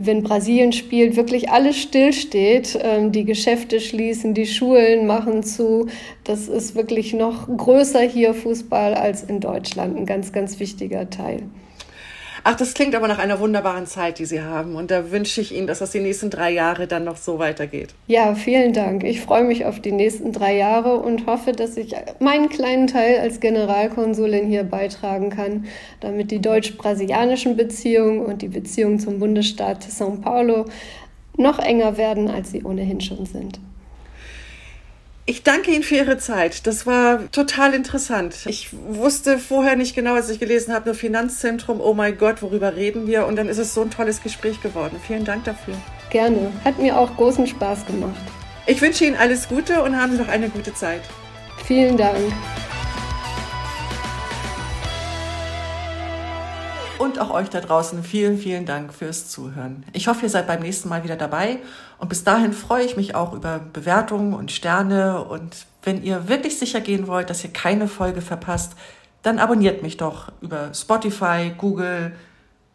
wenn 0.00 0.22
Brasilien 0.22 0.72
spielt, 0.72 1.16
wirklich 1.16 1.50
alles 1.50 1.76
stillsteht. 1.76 2.78
Ähm, 2.82 3.12
die 3.12 3.24
Geschäfte 3.24 3.80
schließen, 3.80 4.34
die 4.34 4.46
Schulen 4.46 5.06
machen 5.06 5.42
zu. 5.42 5.86
Das 6.24 6.48
ist 6.48 6.74
wirklich 6.74 7.12
noch 7.12 7.48
größer 7.54 8.00
hier 8.00 8.34
Fußball 8.34 8.94
als 8.94 9.22
in 9.22 9.40
Deutschland. 9.40 9.96
Ein 9.96 10.06
ganz, 10.06 10.32
ganz 10.32 10.58
wichtiger 10.58 11.10
Teil. 11.10 11.42
Ach, 12.44 12.56
das 12.56 12.74
klingt 12.74 12.94
aber 12.96 13.06
nach 13.06 13.18
einer 13.18 13.38
wunderbaren 13.38 13.86
Zeit, 13.86 14.18
die 14.18 14.24
Sie 14.24 14.42
haben. 14.42 14.74
Und 14.74 14.90
da 14.90 15.12
wünsche 15.12 15.40
ich 15.40 15.54
Ihnen, 15.54 15.68
dass 15.68 15.78
das 15.78 15.92
die 15.92 16.00
nächsten 16.00 16.28
drei 16.28 16.50
Jahre 16.50 16.88
dann 16.88 17.04
noch 17.04 17.16
so 17.16 17.38
weitergeht. 17.38 17.94
Ja, 18.08 18.34
vielen 18.34 18.72
Dank. 18.72 19.04
Ich 19.04 19.20
freue 19.20 19.44
mich 19.44 19.64
auf 19.64 19.78
die 19.78 19.92
nächsten 19.92 20.32
drei 20.32 20.56
Jahre 20.56 20.96
und 20.96 21.26
hoffe, 21.26 21.52
dass 21.52 21.76
ich 21.76 21.94
meinen 22.18 22.48
kleinen 22.48 22.88
Teil 22.88 23.20
als 23.20 23.38
Generalkonsulin 23.38 24.48
hier 24.48 24.64
beitragen 24.64 25.30
kann, 25.30 25.66
damit 26.00 26.32
die 26.32 26.40
deutsch-brasilianischen 26.40 27.56
Beziehungen 27.56 28.20
und 28.20 28.42
die 28.42 28.48
Beziehungen 28.48 28.98
zum 28.98 29.20
Bundesstaat 29.20 29.84
São 29.84 30.20
Paulo 30.20 30.66
noch 31.36 31.60
enger 31.60 31.96
werden, 31.96 32.28
als 32.28 32.50
sie 32.50 32.64
ohnehin 32.64 33.00
schon 33.00 33.24
sind. 33.24 33.60
Ich 35.24 35.44
danke 35.44 35.70
Ihnen 35.70 35.84
für 35.84 35.94
Ihre 35.94 36.18
Zeit. 36.18 36.66
Das 36.66 36.84
war 36.84 37.30
total 37.30 37.74
interessant. 37.74 38.34
Ich 38.46 38.70
wusste 38.72 39.38
vorher 39.38 39.76
nicht 39.76 39.94
genau, 39.94 40.14
als 40.14 40.28
ich 40.30 40.40
gelesen 40.40 40.74
habe, 40.74 40.86
nur 40.86 40.94
Finanzzentrum, 40.96 41.80
oh 41.80 41.94
mein 41.94 42.18
Gott, 42.18 42.42
worüber 42.42 42.74
reden 42.74 43.06
wir? 43.06 43.26
Und 43.26 43.36
dann 43.36 43.48
ist 43.48 43.58
es 43.58 43.72
so 43.72 43.82
ein 43.82 43.90
tolles 43.90 44.20
Gespräch 44.20 44.60
geworden. 44.60 44.96
Vielen 45.06 45.24
Dank 45.24 45.44
dafür. 45.44 45.74
Gerne. 46.10 46.50
Hat 46.64 46.78
mir 46.80 46.98
auch 46.98 47.16
großen 47.16 47.46
Spaß 47.46 47.86
gemacht. 47.86 48.20
Ich 48.66 48.82
wünsche 48.82 49.04
Ihnen 49.04 49.16
alles 49.16 49.48
Gute 49.48 49.82
und 49.82 49.96
haben 49.96 50.12
Sie 50.12 50.18
noch 50.18 50.28
eine 50.28 50.48
gute 50.48 50.74
Zeit. 50.74 51.02
Vielen 51.64 51.96
Dank. 51.96 52.18
Und 57.02 57.18
auch 57.18 57.30
euch 57.30 57.50
da 57.50 57.60
draußen 57.60 58.04
vielen, 58.04 58.38
vielen 58.38 58.64
Dank 58.64 58.94
fürs 58.94 59.28
Zuhören. 59.28 59.84
Ich 59.92 60.06
hoffe, 60.06 60.22
ihr 60.22 60.30
seid 60.30 60.46
beim 60.46 60.60
nächsten 60.60 60.88
Mal 60.88 61.02
wieder 61.02 61.16
dabei. 61.16 61.58
Und 61.98 62.08
bis 62.08 62.22
dahin 62.22 62.52
freue 62.52 62.84
ich 62.84 62.96
mich 62.96 63.16
auch 63.16 63.32
über 63.32 63.58
Bewertungen 63.58 64.34
und 64.34 64.52
Sterne. 64.52 65.24
Und 65.24 65.66
wenn 65.82 66.04
ihr 66.04 66.28
wirklich 66.28 66.60
sicher 66.60 66.80
gehen 66.80 67.08
wollt, 67.08 67.28
dass 67.28 67.42
ihr 67.42 67.52
keine 67.52 67.88
Folge 67.88 68.20
verpasst, 68.20 68.74
dann 69.22 69.40
abonniert 69.40 69.82
mich 69.82 69.96
doch 69.96 70.30
über 70.42 70.72
Spotify, 70.74 71.52
Google, 71.58 72.12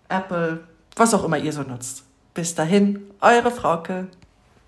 Apple, 0.09 0.59
was 0.97 1.13
auch 1.13 1.23
immer 1.23 1.37
ihr 1.37 1.53
so 1.53 1.61
nutzt. 1.61 2.03
Bis 2.33 2.53
dahin, 2.53 2.99
eure 3.21 3.51
Frauke. 3.51 4.07